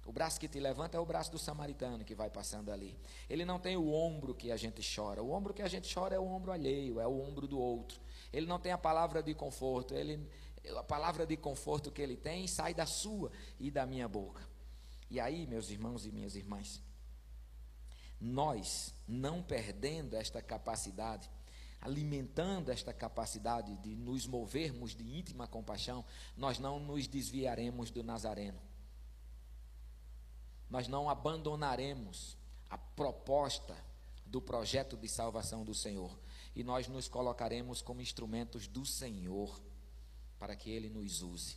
O 0.07 0.13
braço 0.13 0.39
que 0.39 0.47
te 0.47 0.61
levanta 0.61 0.97
é 0.97 1.01
o 1.01 1.07
braço 1.07 1.33
do 1.33 1.39
samaritano 1.39 2.05
que 2.05 2.15
vai 2.15 2.29
passando 2.29 2.71
ali. 2.71 2.95
Ele 3.29 3.45
não 3.45 3.59
tem 3.59 3.77
o 3.77 3.91
ombro 3.91 4.35
que 4.35 4.53
a 4.53 4.57
gente 4.57 4.83
chora. 4.95 5.23
O 5.23 5.33
ombro 5.33 5.55
que 5.55 5.63
a 5.63 5.69
gente 5.69 5.93
chora 5.93 6.15
é 6.15 6.19
o 6.19 6.27
ombro 6.27 6.53
alheio, 6.53 7.01
é 7.01 7.07
o 7.07 7.21
ombro 7.21 7.49
do 7.49 7.59
outro. 7.59 7.99
Ele 8.35 8.47
não 8.47 8.59
tem 8.59 8.73
a 8.73 8.79
palavra 8.79 9.23
de 9.23 9.33
conforto. 9.33 9.95
Ele, 9.95 10.29
a 10.77 10.83
palavra 10.83 11.25
de 11.25 11.37
conforto 11.37 11.93
que 11.93 12.03
ele 12.03 12.17
tem 12.17 12.49
sai 12.49 12.75
da 12.75 12.85
sua 12.85 13.31
e 13.61 13.71
da 13.71 13.87
minha 13.87 14.09
boca. 14.09 14.43
E 15.09 15.21
aí, 15.21 15.47
meus 15.47 15.71
irmãos 15.71 16.05
e 16.05 16.11
minhas 16.11 16.35
irmãs, 16.35 16.83
nós 18.21 18.93
não 19.07 19.41
perdendo 19.41 20.17
esta 20.17 20.43
capacidade, 20.43 21.31
alimentando 21.81 22.73
esta 22.73 22.93
capacidade 22.93 23.77
de 23.77 23.95
nos 23.95 24.27
movermos 24.27 24.97
de 24.97 25.17
íntima 25.17 25.47
compaixão, 25.47 26.05
nós 26.37 26.59
não 26.59 26.81
nos 26.81 27.07
desviaremos 27.07 27.93
do 27.93 28.03
Nazareno. 28.03 28.61
Nós 30.69 30.89
não 30.89 31.09
abandonaremos 31.09 32.37
a 32.69 32.77
proposta 32.77 33.77
do 34.27 34.43
projeto 34.43 34.97
de 34.97 35.09
salvação 35.09 35.65
do 35.65 35.73
Senhor 35.73 36.19
e 36.55 36.63
nós 36.63 36.89
nos 36.89 37.09
colocaremos 37.09 37.83
como 37.83 38.01
instrumentos 38.01 38.67
do 38.67 38.85
Senhor 38.85 39.61
para 40.39 40.55
que 40.55 40.71
Ele 40.71 40.89
nos 40.89 41.23
use. 41.23 41.57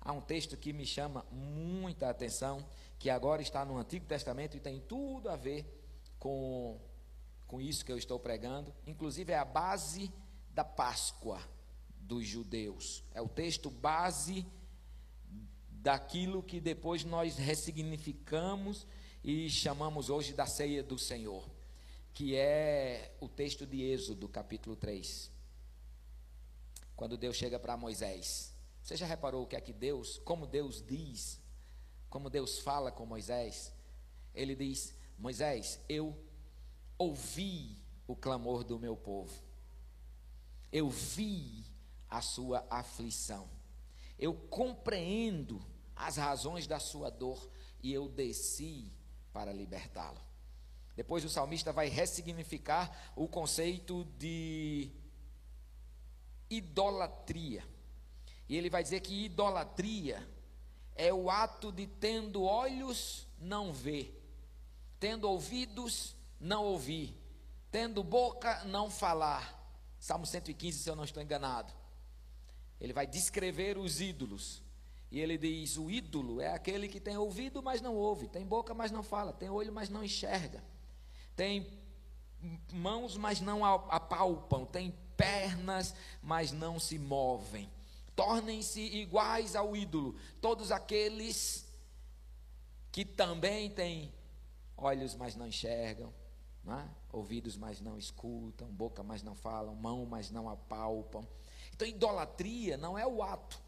Há 0.00 0.12
um 0.12 0.20
texto 0.20 0.56
que 0.56 0.72
me 0.72 0.84
chama 0.84 1.24
muita 1.30 2.10
atenção, 2.10 2.66
que 2.98 3.08
agora 3.08 3.40
está 3.40 3.64
no 3.64 3.76
Antigo 3.76 4.06
Testamento 4.06 4.56
e 4.56 4.60
tem 4.60 4.80
tudo 4.80 5.28
a 5.28 5.36
ver 5.36 5.64
com, 6.18 6.80
com 7.46 7.60
isso 7.60 7.84
que 7.84 7.92
eu 7.92 7.98
estou 7.98 8.18
pregando, 8.18 8.74
inclusive 8.86 9.32
é 9.32 9.38
a 9.38 9.44
base 9.44 10.12
da 10.50 10.64
Páscoa 10.64 11.40
dos 12.00 12.26
judeus. 12.26 13.04
É 13.14 13.20
o 13.20 13.28
texto 13.28 13.70
base 13.70 14.46
daquilo 15.70 16.42
que 16.42 16.60
depois 16.60 17.04
nós 17.04 17.36
ressignificamos 17.36 18.86
e 19.24 19.48
chamamos 19.48 20.10
hoje 20.10 20.32
da 20.32 20.46
ceia 20.46 20.82
do 20.82 20.98
Senhor, 20.98 21.48
que 22.14 22.36
é 22.36 23.16
o 23.20 23.28
texto 23.28 23.66
de 23.66 23.82
Êxodo, 23.82 24.28
capítulo 24.28 24.76
3. 24.76 25.30
Quando 26.94 27.16
Deus 27.16 27.36
chega 27.36 27.58
para 27.58 27.76
Moisés. 27.76 28.52
Você 28.82 28.96
já 28.96 29.06
reparou 29.06 29.44
o 29.44 29.46
que 29.46 29.56
é 29.56 29.60
que 29.60 29.72
Deus, 29.72 30.18
como 30.24 30.46
Deus 30.46 30.84
diz, 30.84 31.40
como 32.10 32.28
Deus 32.28 32.58
fala 32.58 32.90
com 32.90 33.06
Moisés? 33.06 33.72
Ele 34.34 34.54
diz: 34.54 34.94
Moisés, 35.16 35.80
eu 35.88 36.16
ouvi 36.98 37.78
o 38.06 38.16
clamor 38.16 38.64
do 38.64 38.78
meu 38.78 38.96
povo, 38.96 39.32
eu 40.70 40.90
vi 40.90 41.64
a 42.10 42.20
sua 42.20 42.66
aflição, 42.68 43.48
eu 44.18 44.34
compreendo 44.34 45.64
as 45.94 46.16
razões 46.16 46.66
da 46.66 46.80
sua 46.80 47.08
dor 47.08 47.48
e 47.82 47.92
eu 47.92 48.08
desci 48.08 48.92
para 49.32 49.52
libertá-lo. 49.52 50.31
Depois 50.94 51.24
o 51.24 51.28
salmista 51.28 51.72
vai 51.72 51.88
ressignificar 51.88 53.12
o 53.16 53.26
conceito 53.26 54.04
de 54.18 54.90
idolatria. 56.50 57.64
E 58.48 58.56
ele 58.56 58.68
vai 58.68 58.82
dizer 58.82 59.00
que 59.00 59.24
idolatria 59.24 60.26
é 60.94 61.12
o 61.12 61.30
ato 61.30 61.72
de 61.72 61.86
tendo 61.86 62.42
olhos 62.42 63.26
não 63.38 63.72
ver, 63.72 64.22
tendo 65.00 65.28
ouvidos 65.28 66.14
não 66.38 66.64
ouvir, 66.64 67.16
tendo 67.70 68.04
boca 68.04 68.62
não 68.64 68.90
falar. 68.90 69.58
Salmo 69.98 70.26
115, 70.26 70.78
se 70.78 70.90
eu 70.90 70.96
não 70.96 71.04
estou 71.04 71.22
enganado. 71.22 71.72
Ele 72.80 72.92
vai 72.92 73.06
descrever 73.06 73.78
os 73.78 74.00
ídolos. 74.00 74.62
E 75.10 75.20
ele 75.20 75.38
diz: 75.38 75.76
o 75.76 75.90
ídolo 75.90 76.40
é 76.40 76.52
aquele 76.52 76.88
que 76.88 77.00
tem 77.00 77.16
ouvido, 77.16 77.62
mas 77.62 77.80
não 77.80 77.94
ouve, 77.94 78.28
tem 78.28 78.44
boca, 78.44 78.74
mas 78.74 78.90
não 78.90 79.02
fala, 79.02 79.32
tem 79.32 79.48
olho, 79.48 79.72
mas 79.72 79.88
não 79.88 80.02
enxerga, 80.02 80.64
tem 81.36 81.66
mãos, 82.72 83.16
mas 83.16 83.40
não 83.40 83.64
apalpam, 83.64 84.64
tem 84.64 84.92
pernas, 85.16 85.94
mas 86.22 86.52
não 86.52 86.78
se 86.78 86.98
movem. 86.98 87.70
Tornem-se 88.14 88.80
iguais 88.80 89.56
ao 89.56 89.76
ídolo, 89.76 90.16
todos 90.40 90.70
aqueles 90.70 91.66
que 92.90 93.04
também 93.04 93.70
têm 93.70 94.12
olhos, 94.76 95.14
mas 95.14 95.36
não 95.36 95.46
enxergam, 95.46 96.12
não 96.62 96.78
é? 96.78 96.88
ouvidos, 97.12 97.56
mas 97.56 97.80
não 97.80 97.96
escutam, 97.96 98.68
boca, 98.68 99.02
mas 99.02 99.22
não 99.22 99.34
falam, 99.34 99.74
mão, 99.74 100.04
mas 100.04 100.30
não 100.30 100.48
apalpam. 100.48 101.26
Então, 101.74 101.86
idolatria 101.86 102.76
não 102.76 102.98
é 102.98 103.06
o 103.06 103.22
ato 103.22 103.61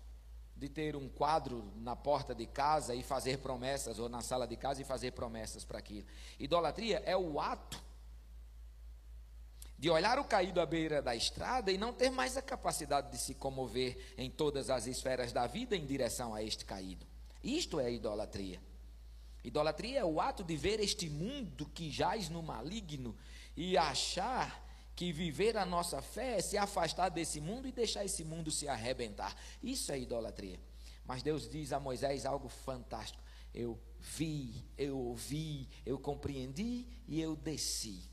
de 0.56 0.68
ter 0.68 0.94
um 0.96 1.08
quadro 1.08 1.72
na 1.76 1.96
porta 1.96 2.34
de 2.34 2.46
casa 2.46 2.94
e 2.94 3.02
fazer 3.02 3.38
promessas, 3.38 3.98
ou 3.98 4.08
na 4.08 4.22
sala 4.22 4.46
de 4.46 4.56
casa 4.56 4.82
e 4.82 4.84
fazer 4.84 5.10
promessas 5.10 5.64
para 5.64 5.78
aquilo. 5.78 6.06
Idolatria 6.38 7.02
é 7.04 7.16
o 7.16 7.40
ato 7.40 7.82
de 9.78 9.90
olhar 9.90 10.18
o 10.18 10.24
caído 10.24 10.60
à 10.60 10.66
beira 10.66 11.02
da 11.02 11.14
estrada 11.14 11.70
e 11.70 11.76
não 11.76 11.92
ter 11.92 12.10
mais 12.10 12.36
a 12.36 12.42
capacidade 12.42 13.10
de 13.10 13.18
se 13.18 13.34
comover 13.34 14.14
em 14.16 14.30
todas 14.30 14.70
as 14.70 14.86
esferas 14.86 15.32
da 15.32 15.46
vida 15.46 15.76
em 15.76 15.84
direção 15.84 16.34
a 16.34 16.42
este 16.42 16.64
caído. 16.64 17.06
Isto 17.42 17.80
é 17.80 17.92
idolatria. 17.92 18.60
Idolatria 19.42 20.00
é 20.00 20.04
o 20.04 20.20
ato 20.20 20.42
de 20.42 20.56
ver 20.56 20.80
este 20.80 21.10
mundo 21.10 21.66
que 21.66 21.90
jaz 21.90 22.30
no 22.30 22.42
maligno 22.42 23.14
e 23.54 23.76
achar 23.76 24.63
que 24.96 25.12
viver 25.12 25.56
a 25.56 25.66
nossa 25.66 26.00
fé 26.00 26.38
é 26.38 26.40
se 26.40 26.56
afastar 26.56 27.08
desse 27.08 27.40
mundo 27.40 27.66
e 27.66 27.72
deixar 27.72 28.04
esse 28.04 28.24
mundo 28.24 28.50
se 28.50 28.68
arrebentar. 28.68 29.34
Isso 29.62 29.90
é 29.90 29.98
idolatria. 29.98 30.60
Mas 31.04 31.22
Deus 31.22 31.48
diz 31.48 31.72
a 31.72 31.80
Moisés 31.80 32.24
algo 32.24 32.48
fantástico. 32.48 33.22
Eu 33.52 33.78
vi, 34.00 34.64
eu 34.76 34.98
ouvi, 34.98 35.68
eu 35.84 35.98
compreendi 35.98 36.86
e 37.06 37.20
eu 37.20 37.36
desci. 37.36 38.08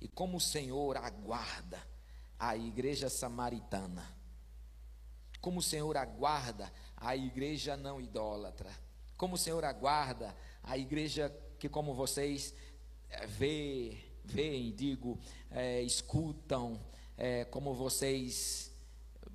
E 0.00 0.08
como 0.08 0.36
o 0.36 0.40
Senhor 0.40 0.96
aguarda 0.96 1.80
a 2.38 2.56
igreja 2.56 3.08
samaritana, 3.08 4.16
como 5.40 5.58
o 5.58 5.62
Senhor 5.62 5.96
aguarda 5.96 6.72
a 6.96 7.16
igreja 7.16 7.76
não 7.76 8.00
idólatra, 8.00 8.70
como 9.16 9.34
o 9.34 9.38
Senhor 9.38 9.64
aguarda 9.64 10.34
a 10.62 10.78
igreja 10.78 11.34
que, 11.58 11.68
como 11.68 11.94
vocês 11.94 12.54
eh, 13.10 13.26
vê, 13.26 14.72
digo, 14.72 15.18
é, 15.50 15.82
escutam, 15.82 16.80
é, 17.16 17.44
como 17.44 17.74
vocês 17.74 18.72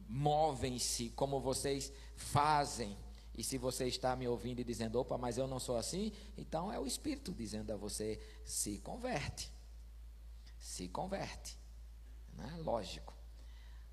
movem-se, 0.07 1.09
como 1.11 1.39
vocês 1.39 1.91
fazem. 2.15 2.97
E 3.35 3.43
se 3.43 3.57
você 3.57 3.87
está 3.87 4.15
me 4.15 4.27
ouvindo 4.27 4.59
e 4.59 4.63
dizendo, 4.63 4.99
opa, 4.99 5.17
mas 5.17 5.37
eu 5.37 5.47
não 5.47 5.59
sou 5.59 5.75
assim, 5.75 6.11
então 6.37 6.71
é 6.71 6.79
o 6.79 6.85
Espírito 6.85 7.31
dizendo 7.31 7.73
a 7.73 7.75
você: 7.75 8.19
se 8.45 8.77
converte. 8.79 9.51
Se 10.59 10.87
converte. 10.87 11.57
Né? 12.33 12.55
Lógico. 12.59 13.13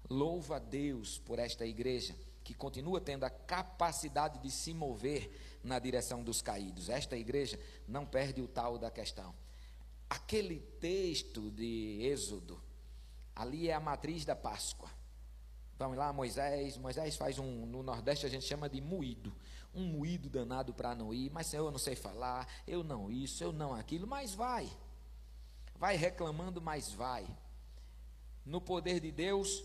Louva 0.08 0.56
a 0.56 0.58
Deus 0.58 1.18
por 1.18 1.38
esta 1.38 1.64
igreja 1.64 2.14
que 2.42 2.54
continua 2.54 3.00
tendo 3.00 3.24
a 3.24 3.30
capacidade 3.30 4.38
de 4.40 4.50
se 4.50 4.74
mover 4.74 5.30
na 5.62 5.78
direção 5.78 6.22
dos 6.22 6.42
caídos. 6.42 6.88
Esta 6.88 7.16
igreja 7.16 7.58
não 7.86 8.04
perde 8.04 8.40
o 8.42 8.48
tal 8.48 8.76
da 8.78 8.90
questão. 8.90 9.34
Aquele 10.10 10.58
texto 10.80 11.52
de 11.52 12.00
Êxodo, 12.02 12.60
ali 13.32 13.68
é 13.68 13.74
a 13.74 13.78
matriz 13.78 14.24
da 14.24 14.34
Páscoa. 14.34 14.90
Vamos 15.78 15.96
lá, 15.96 16.12
Moisés. 16.12 16.76
Moisés 16.76 17.16
faz 17.16 17.38
um, 17.38 17.64
no 17.64 17.80
Nordeste 17.80 18.26
a 18.26 18.28
gente 18.28 18.44
chama 18.44 18.68
de 18.68 18.80
moído. 18.80 19.32
Um 19.72 19.84
moído 19.84 20.28
danado 20.28 20.74
para 20.74 20.96
não 20.96 21.14
ir. 21.14 21.30
Mas 21.30 21.54
eu 21.54 21.70
não 21.70 21.78
sei 21.78 21.94
falar, 21.94 22.46
eu 22.66 22.82
não 22.82 23.08
isso, 23.08 23.44
eu 23.44 23.52
não 23.52 23.72
aquilo. 23.72 24.04
Mas 24.04 24.34
vai. 24.34 24.68
Vai 25.76 25.94
reclamando, 25.94 26.60
mas 26.60 26.92
vai. 26.92 27.24
No 28.44 28.60
poder 28.60 28.98
de 28.98 29.12
Deus, 29.12 29.62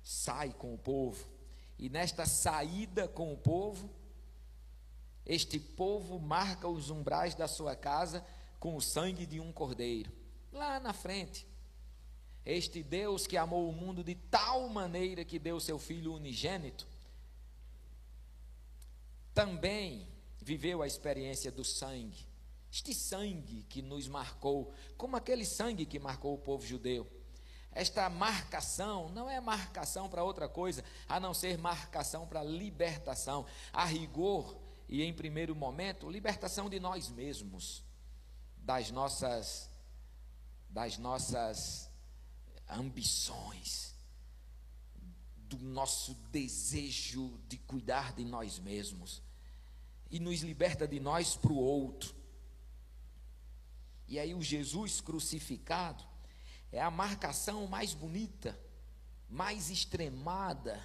sai 0.00 0.52
com 0.52 0.72
o 0.72 0.78
povo. 0.78 1.26
E 1.76 1.88
nesta 1.88 2.24
saída 2.24 3.08
com 3.08 3.32
o 3.32 3.36
povo, 3.36 3.90
este 5.26 5.58
povo 5.58 6.20
marca 6.20 6.68
os 6.68 6.88
umbrais 6.88 7.34
da 7.34 7.48
sua 7.48 7.74
casa 7.74 8.24
com 8.62 8.76
o 8.76 8.80
sangue 8.80 9.26
de 9.26 9.40
um 9.40 9.50
cordeiro. 9.50 10.08
Lá 10.52 10.78
na 10.78 10.92
frente. 10.92 11.44
Este 12.46 12.80
Deus 12.80 13.26
que 13.26 13.36
amou 13.36 13.68
o 13.68 13.72
mundo 13.72 14.04
de 14.04 14.14
tal 14.14 14.68
maneira 14.68 15.24
que 15.24 15.36
deu 15.36 15.58
seu 15.58 15.80
filho 15.80 16.14
unigênito, 16.14 16.86
também 19.34 20.06
viveu 20.40 20.80
a 20.80 20.86
experiência 20.86 21.50
do 21.50 21.64
sangue. 21.64 22.24
Este 22.70 22.94
sangue 22.94 23.64
que 23.64 23.82
nos 23.82 24.06
marcou, 24.06 24.72
como 24.96 25.16
aquele 25.16 25.44
sangue 25.44 25.84
que 25.84 25.98
marcou 25.98 26.32
o 26.32 26.38
povo 26.38 26.64
judeu. 26.64 27.04
Esta 27.72 28.08
marcação 28.08 29.08
não 29.08 29.28
é 29.28 29.40
marcação 29.40 30.08
para 30.08 30.22
outra 30.22 30.48
coisa, 30.48 30.84
a 31.08 31.18
não 31.18 31.34
ser 31.34 31.58
marcação 31.58 32.28
para 32.28 32.44
libertação. 32.44 33.44
A 33.72 33.84
rigor, 33.84 34.56
e 34.88 35.02
em 35.02 35.12
primeiro 35.12 35.52
momento, 35.52 36.08
libertação 36.08 36.70
de 36.70 36.78
nós 36.78 37.08
mesmos 37.08 37.82
das 38.62 38.90
nossas 38.90 39.70
das 40.68 40.96
nossas 40.96 41.90
ambições, 42.66 43.94
do 45.36 45.58
nosso 45.58 46.14
desejo 46.30 47.38
de 47.46 47.58
cuidar 47.58 48.14
de 48.14 48.24
nós 48.24 48.58
mesmos 48.58 49.22
e 50.10 50.18
nos 50.18 50.40
liberta 50.40 50.88
de 50.88 50.98
nós 50.98 51.36
para 51.36 51.52
o 51.52 51.58
outro. 51.58 52.14
E 54.08 54.18
aí 54.18 54.34
o 54.34 54.40
Jesus 54.40 55.00
crucificado 55.02 56.04
é 56.70 56.80
a 56.80 56.90
marcação 56.90 57.66
mais 57.66 57.92
bonita, 57.92 58.58
mais 59.28 59.68
extremada, 59.68 60.82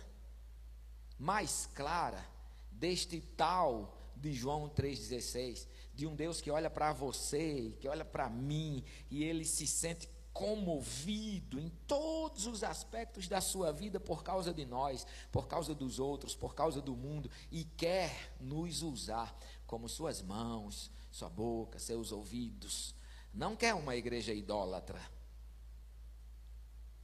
mais 1.18 1.66
clara 1.74 2.26
deste 2.70 3.22
tal 3.22 3.98
de 4.18 4.34
João 4.34 4.70
3,16 4.70 5.66
de 5.98 6.06
um 6.06 6.16
Deus 6.16 6.40
que 6.40 6.52
olha 6.52 6.70
para 6.70 6.94
você, 6.94 7.76
que 7.80 7.88
olha 7.88 8.06
para 8.06 8.30
mim, 8.30 8.84
e 9.10 9.24
ele 9.24 9.44
se 9.44 9.66
sente 9.66 10.08
comovido 10.32 11.60
em 11.60 11.70
todos 11.88 12.46
os 12.46 12.64
aspectos 12.64 13.28
da 13.28 13.42
sua 13.42 13.74
vida 13.74 14.00
por 14.00 14.24
causa 14.24 14.54
de 14.54 14.64
nós, 14.64 15.08
por 15.32 15.48
causa 15.48 15.74
dos 15.74 15.98
outros, 15.98 16.36
por 16.36 16.54
causa 16.54 16.80
do 16.80 16.96
mundo, 16.96 17.32
e 17.52 17.64
quer 17.64 18.32
nos 18.40 18.84
usar 18.84 19.36
como 19.66 19.90
suas 19.90 20.22
mãos, 20.22 20.92
sua 21.10 21.30
boca, 21.30 21.80
seus 21.80 22.12
ouvidos. 22.12 22.94
Não 23.34 23.56
quer 23.56 23.74
uma 23.74 23.96
igreja 23.96 24.32
idólatra. 24.32 25.02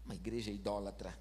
Uma 0.05 0.13
igreja 0.13 0.51
idólatra 0.51 1.17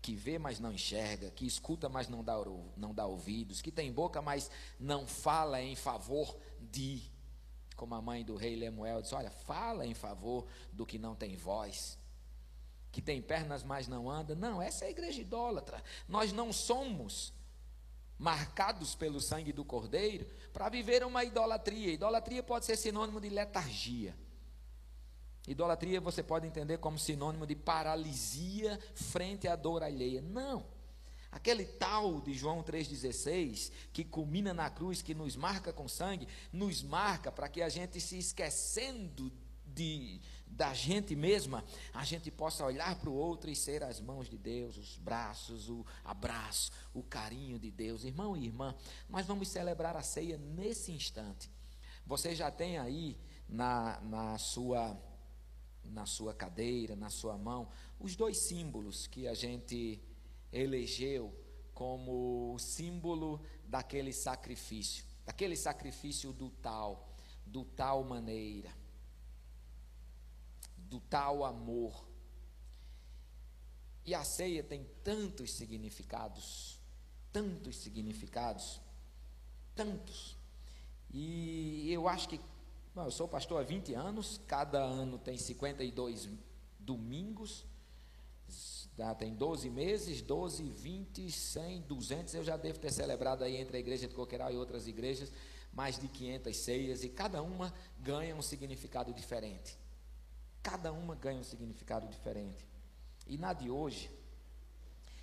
que 0.00 0.14
vê, 0.14 0.38
mas 0.38 0.60
não 0.60 0.72
enxerga, 0.72 1.30
que 1.30 1.46
escuta, 1.46 1.88
mas 1.88 2.08
não 2.08 2.22
dá, 2.22 2.34
não 2.76 2.94
dá 2.94 3.06
ouvidos, 3.06 3.60
que 3.60 3.70
tem 3.70 3.92
boca, 3.92 4.22
mas 4.22 4.50
não 4.78 5.06
fala 5.06 5.60
em 5.60 5.74
favor 5.74 6.36
de. 6.60 7.02
Como 7.76 7.94
a 7.94 8.02
mãe 8.02 8.24
do 8.24 8.36
rei 8.36 8.56
Lemuel 8.56 9.02
disse: 9.02 9.14
Olha, 9.14 9.30
fala 9.30 9.86
em 9.86 9.94
favor 9.94 10.46
do 10.72 10.86
que 10.86 10.98
não 10.98 11.14
tem 11.14 11.36
voz. 11.36 11.98
Que 12.90 13.02
tem 13.02 13.20
pernas, 13.20 13.62
mas 13.62 13.86
não 13.86 14.10
anda. 14.10 14.34
Não, 14.34 14.60
essa 14.62 14.84
é 14.84 14.88
a 14.88 14.90
igreja 14.90 15.20
idólatra. 15.20 15.82
Nós 16.08 16.32
não 16.32 16.52
somos 16.52 17.32
marcados 18.18 18.94
pelo 18.94 19.20
sangue 19.20 19.52
do 19.52 19.64
Cordeiro 19.64 20.26
para 20.52 20.68
viver 20.68 21.04
uma 21.04 21.22
idolatria. 21.22 21.92
Idolatria 21.92 22.42
pode 22.42 22.66
ser 22.66 22.76
sinônimo 22.76 23.20
de 23.20 23.28
letargia. 23.28 24.16
Idolatria 25.48 26.00
você 26.00 26.22
pode 26.22 26.46
entender 26.46 26.78
como 26.78 26.98
sinônimo 26.98 27.46
de 27.46 27.54
paralisia 27.54 28.78
frente 28.94 29.48
à 29.48 29.56
dor 29.56 29.82
alheia. 29.82 30.20
Não. 30.20 30.66
Aquele 31.30 31.64
tal 31.64 32.20
de 32.20 32.34
João 32.34 32.62
3,16, 32.62 33.72
que 33.92 34.04
culmina 34.04 34.52
na 34.52 34.68
cruz, 34.70 35.02
que 35.02 35.14
nos 35.14 35.36
marca 35.36 35.72
com 35.72 35.88
sangue, 35.88 36.28
nos 36.52 36.82
marca 36.82 37.32
para 37.32 37.48
que 37.48 37.62
a 37.62 37.68
gente 37.68 38.00
se 38.00 38.18
esquecendo 38.18 39.32
de, 39.64 40.20
da 40.46 40.74
gente 40.74 41.14
mesma, 41.14 41.64
a 41.92 42.04
gente 42.04 42.30
possa 42.30 42.64
olhar 42.64 42.98
para 42.98 43.10
o 43.10 43.14
outro 43.14 43.50
e 43.50 43.56
ser 43.56 43.82
as 43.82 44.00
mãos 44.00 44.28
de 44.28 44.36
Deus, 44.38 44.76
os 44.76 44.96
braços, 44.96 45.68
o 45.68 45.84
abraço, 46.04 46.70
o 46.92 47.02
carinho 47.02 47.58
de 47.58 47.70
Deus. 47.70 48.04
Irmão 48.04 48.36
e 48.36 48.46
irmã, 48.46 48.74
nós 49.08 49.26
vamos 49.26 49.48
celebrar 49.48 49.96
a 49.96 50.02
ceia 50.02 50.36
nesse 50.38 50.92
instante. 50.92 51.50
Você 52.06 52.34
já 52.34 52.50
tem 52.50 52.78
aí 52.78 53.18
na, 53.48 54.00
na 54.00 54.38
sua 54.38 54.98
na 55.90 56.06
sua 56.06 56.34
cadeira, 56.34 56.94
na 56.94 57.10
sua 57.10 57.36
mão, 57.36 57.68
os 57.98 58.16
dois 58.16 58.38
símbolos 58.38 59.06
que 59.06 59.26
a 59.26 59.34
gente 59.34 60.00
elegeu 60.52 61.34
como 61.74 62.56
símbolo 62.58 63.40
daquele 63.64 64.12
sacrifício, 64.12 65.04
daquele 65.24 65.56
sacrifício 65.56 66.32
do 66.32 66.50
tal, 66.50 67.14
do 67.46 67.64
tal 67.64 68.02
maneira 68.02 68.72
do 70.88 71.00
tal 71.00 71.44
amor. 71.44 72.08
E 74.04 74.14
a 74.14 74.24
ceia 74.24 74.62
tem 74.62 74.86
tantos 75.04 75.52
significados, 75.52 76.80
tantos 77.30 77.76
significados, 77.76 78.80
tantos. 79.74 80.36
E 81.10 81.92
eu 81.92 82.08
acho 82.08 82.28
que, 82.28 82.40
bom, 82.98 83.04
eu 83.04 83.12
sou 83.12 83.28
pastor 83.28 83.60
há 83.60 83.64
20 83.64 83.94
anos, 83.94 84.40
cada 84.44 84.80
ano 84.80 85.18
tem 85.18 85.38
52 85.38 86.28
domingos, 86.80 87.64
tem 89.16 89.36
12 89.36 89.70
meses, 89.70 90.20
12, 90.20 90.64
20, 90.64 91.30
100, 91.30 91.82
200, 91.82 92.34
eu 92.34 92.42
já 92.42 92.56
devo 92.56 92.80
ter 92.80 92.92
celebrado 92.92 93.44
aí 93.44 93.56
entre 93.56 93.76
a 93.76 93.80
igreja 93.80 94.08
de 94.08 94.14
Coqueiral 94.16 94.52
e 94.52 94.56
outras 94.56 94.88
igrejas, 94.88 95.30
mais 95.72 95.96
de 95.96 96.08
500 96.08 96.56
ceias, 96.56 97.04
e 97.04 97.08
cada 97.08 97.40
uma 97.40 97.72
ganha 98.00 98.34
um 98.34 98.42
significado 98.42 99.12
diferente. 99.12 99.78
Cada 100.60 100.92
uma 100.92 101.14
ganha 101.14 101.38
um 101.38 101.44
significado 101.44 102.08
diferente. 102.08 102.66
E 103.28 103.38
na 103.38 103.52
de 103.52 103.70
hoje, 103.70 104.10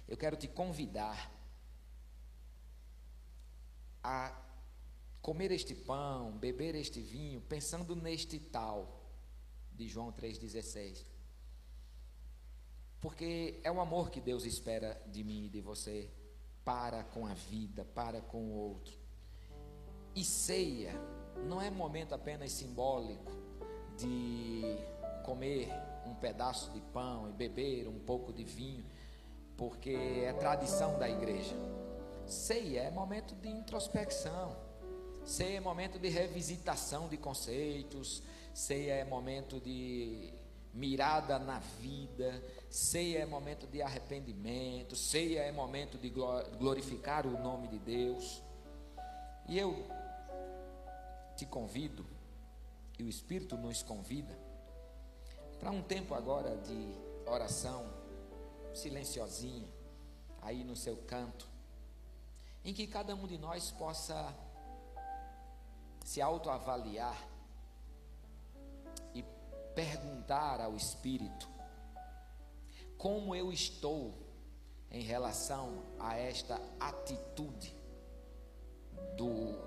eu 0.07 0.15
quero 0.15 0.38
te 0.38 0.47
convidar 0.47 1.29
a 4.01 4.44
comer 5.25 5.51
este 5.51 5.73
pão, 5.73 6.33
beber 6.33 6.75
este 6.75 7.01
vinho, 7.01 7.41
pensando 7.41 7.95
neste 7.95 8.38
tal 8.38 9.09
de 9.73 9.88
João 9.88 10.11
3,16. 10.11 11.03
Porque 13.01 13.59
é 13.63 13.71
o 13.71 13.81
amor 13.81 14.11
que 14.11 14.21
Deus 14.21 14.45
espera 14.45 15.01
de 15.07 15.23
mim 15.23 15.47
e 15.47 15.49
de 15.49 15.61
você 15.61 16.11
para 16.63 17.03
com 17.05 17.25
a 17.25 17.33
vida, 17.33 17.83
para 17.83 18.21
com 18.21 18.38
o 18.38 18.53
outro. 18.53 18.93
E 20.13 20.23
ceia 20.23 20.93
não 21.47 21.59
é 21.59 21.71
momento 21.71 22.13
apenas 22.13 22.51
simbólico 22.51 23.31
de 23.97 24.61
comer 25.23 25.69
um 26.05 26.13
pedaço 26.13 26.69
de 26.69 26.81
pão 26.93 27.27
e 27.31 27.33
beber 27.33 27.88
um 27.88 27.97
pouco 27.97 28.31
de 28.31 28.43
vinho, 28.43 28.85
porque 29.57 29.89
é 29.89 30.31
tradição 30.33 30.99
da 30.99 31.09
igreja. 31.09 31.55
Ceia 32.27 32.81
é 32.81 32.91
momento 32.91 33.33
de 33.33 33.49
introspecção, 33.49 34.64
ceia 35.25 35.57
é 35.57 35.59
momento 35.59 35.97
de 35.97 36.07
revisitação 36.07 37.07
de 37.07 37.17
conceitos, 37.17 38.21
ceia 38.53 38.93
é 38.93 39.03
momento 39.03 39.59
de 39.59 40.31
mirada 40.73 41.39
na 41.39 41.59
vida, 41.59 42.43
ceia 42.69 43.19
é 43.19 43.25
momento 43.25 43.65
de 43.65 43.81
arrependimento, 43.81 44.95
ceia 44.95 45.41
é 45.41 45.51
momento 45.51 45.97
de 45.97 46.09
glorificar 46.09 47.25
o 47.25 47.41
nome 47.41 47.67
de 47.69 47.79
Deus. 47.79 48.43
E 49.47 49.57
eu 49.57 49.88
te 51.35 51.45
convido, 51.45 52.05
e 52.99 53.03
o 53.03 53.09
Espírito 53.09 53.57
nos 53.57 53.81
convida, 53.81 54.38
para 55.59 55.71
um 55.71 55.81
tempo 55.81 56.13
agora 56.13 56.55
de 56.57 56.93
oração, 57.25 57.89
silenciosinha, 58.73 59.67
aí 60.41 60.63
no 60.63 60.75
seu 60.75 60.97
canto, 60.97 61.47
em 62.63 62.73
que 62.73 62.85
cada 62.85 63.15
um 63.15 63.25
de 63.25 63.38
nós 63.38 63.71
possa 63.71 64.35
se 66.06 66.22
autoavaliar 66.22 67.18
e 69.15 69.26
perguntar 69.74 70.62
ao 70.62 70.76
Espírito 70.76 71.50
como 72.96 73.36
eu 73.36 73.52
estou 73.52 74.13
em 74.91 75.02
relação 75.02 75.84
a 76.00 76.15
esta 76.15 76.62
atitude 76.80 77.76
do 79.18 79.60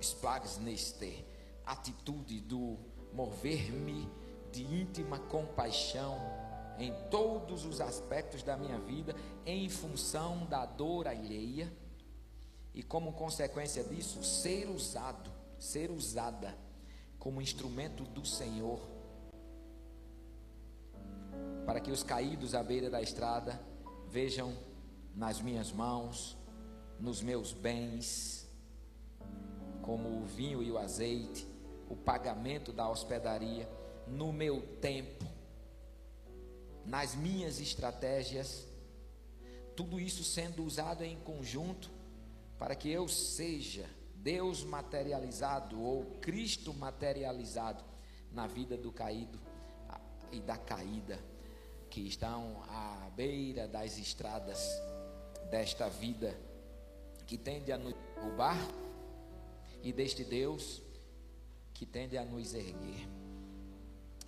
Splagsnester, 0.00 1.22
atitude 1.66 2.40
do 2.40 2.78
mover-me 3.12 4.10
de 4.50 4.64
íntima 4.64 5.18
compaixão 5.18 6.18
em 6.78 6.94
todos 7.10 7.66
os 7.66 7.82
aspectos 7.82 8.42
da 8.42 8.56
minha 8.56 8.78
vida, 8.78 9.14
em 9.44 9.68
função 9.68 10.46
da 10.46 10.64
dor 10.64 11.06
alheia, 11.06 11.70
e 12.72 12.82
como 12.82 13.12
consequência 13.12 13.84
disso, 13.84 14.24
ser 14.24 14.68
usado, 14.68 15.43
ser 15.64 15.90
usada 15.90 16.54
como 17.18 17.40
instrumento 17.40 18.04
do 18.04 18.24
Senhor, 18.24 18.78
para 21.64 21.80
que 21.80 21.90
os 21.90 22.02
caídos 22.02 22.54
à 22.54 22.62
beira 22.62 22.90
da 22.90 23.00
estrada 23.00 23.58
vejam 24.10 24.54
nas 25.16 25.40
minhas 25.40 25.72
mãos, 25.72 26.36
nos 27.00 27.22
meus 27.22 27.52
bens, 27.52 28.46
como 29.80 30.22
o 30.22 30.26
vinho 30.26 30.62
e 30.62 30.70
o 30.70 30.78
azeite, 30.78 31.46
o 31.88 31.96
pagamento 31.96 32.70
da 32.70 32.88
hospedaria 32.88 33.66
no 34.06 34.32
meu 34.32 34.60
tempo, 34.82 35.24
nas 36.84 37.14
minhas 37.14 37.58
estratégias, 37.58 38.66
tudo 39.74 39.98
isso 39.98 40.22
sendo 40.22 40.62
usado 40.62 41.02
em 41.02 41.18
conjunto 41.20 41.90
para 42.58 42.76
que 42.76 42.90
eu 42.90 43.08
seja 43.08 43.88
Deus 44.24 44.64
materializado 44.64 45.78
ou 45.82 46.06
Cristo 46.22 46.72
materializado 46.72 47.84
na 48.32 48.46
vida 48.46 48.74
do 48.74 48.90
caído 48.90 49.38
e 50.32 50.40
da 50.40 50.56
caída 50.56 51.22
que 51.90 52.00
estão 52.00 52.62
à 52.70 53.10
beira 53.14 53.68
das 53.68 53.98
estradas 53.98 54.66
desta 55.50 55.90
vida 55.90 56.34
que 57.26 57.36
tende 57.36 57.70
a 57.70 57.76
nos 57.76 57.94
roubar 58.18 58.56
e 59.82 59.92
deste 59.92 60.24
Deus 60.24 60.80
que 61.74 61.84
tende 61.84 62.16
a 62.16 62.24
nos 62.24 62.54
erguer. 62.54 63.06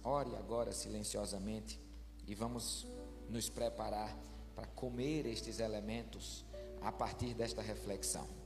Ore 0.04 0.37
agora 0.37 0.72
silenciosamente 0.72 1.80
e 2.26 2.35
vamos 2.35 2.87
nos 3.30 3.48
preparar 3.48 4.14
para 4.54 4.66
comer 4.66 5.24
estes 5.24 5.59
elementos 5.59 6.44
a 6.82 6.92
partir 6.92 7.32
desta 7.32 7.62
reflexão. 7.62 8.45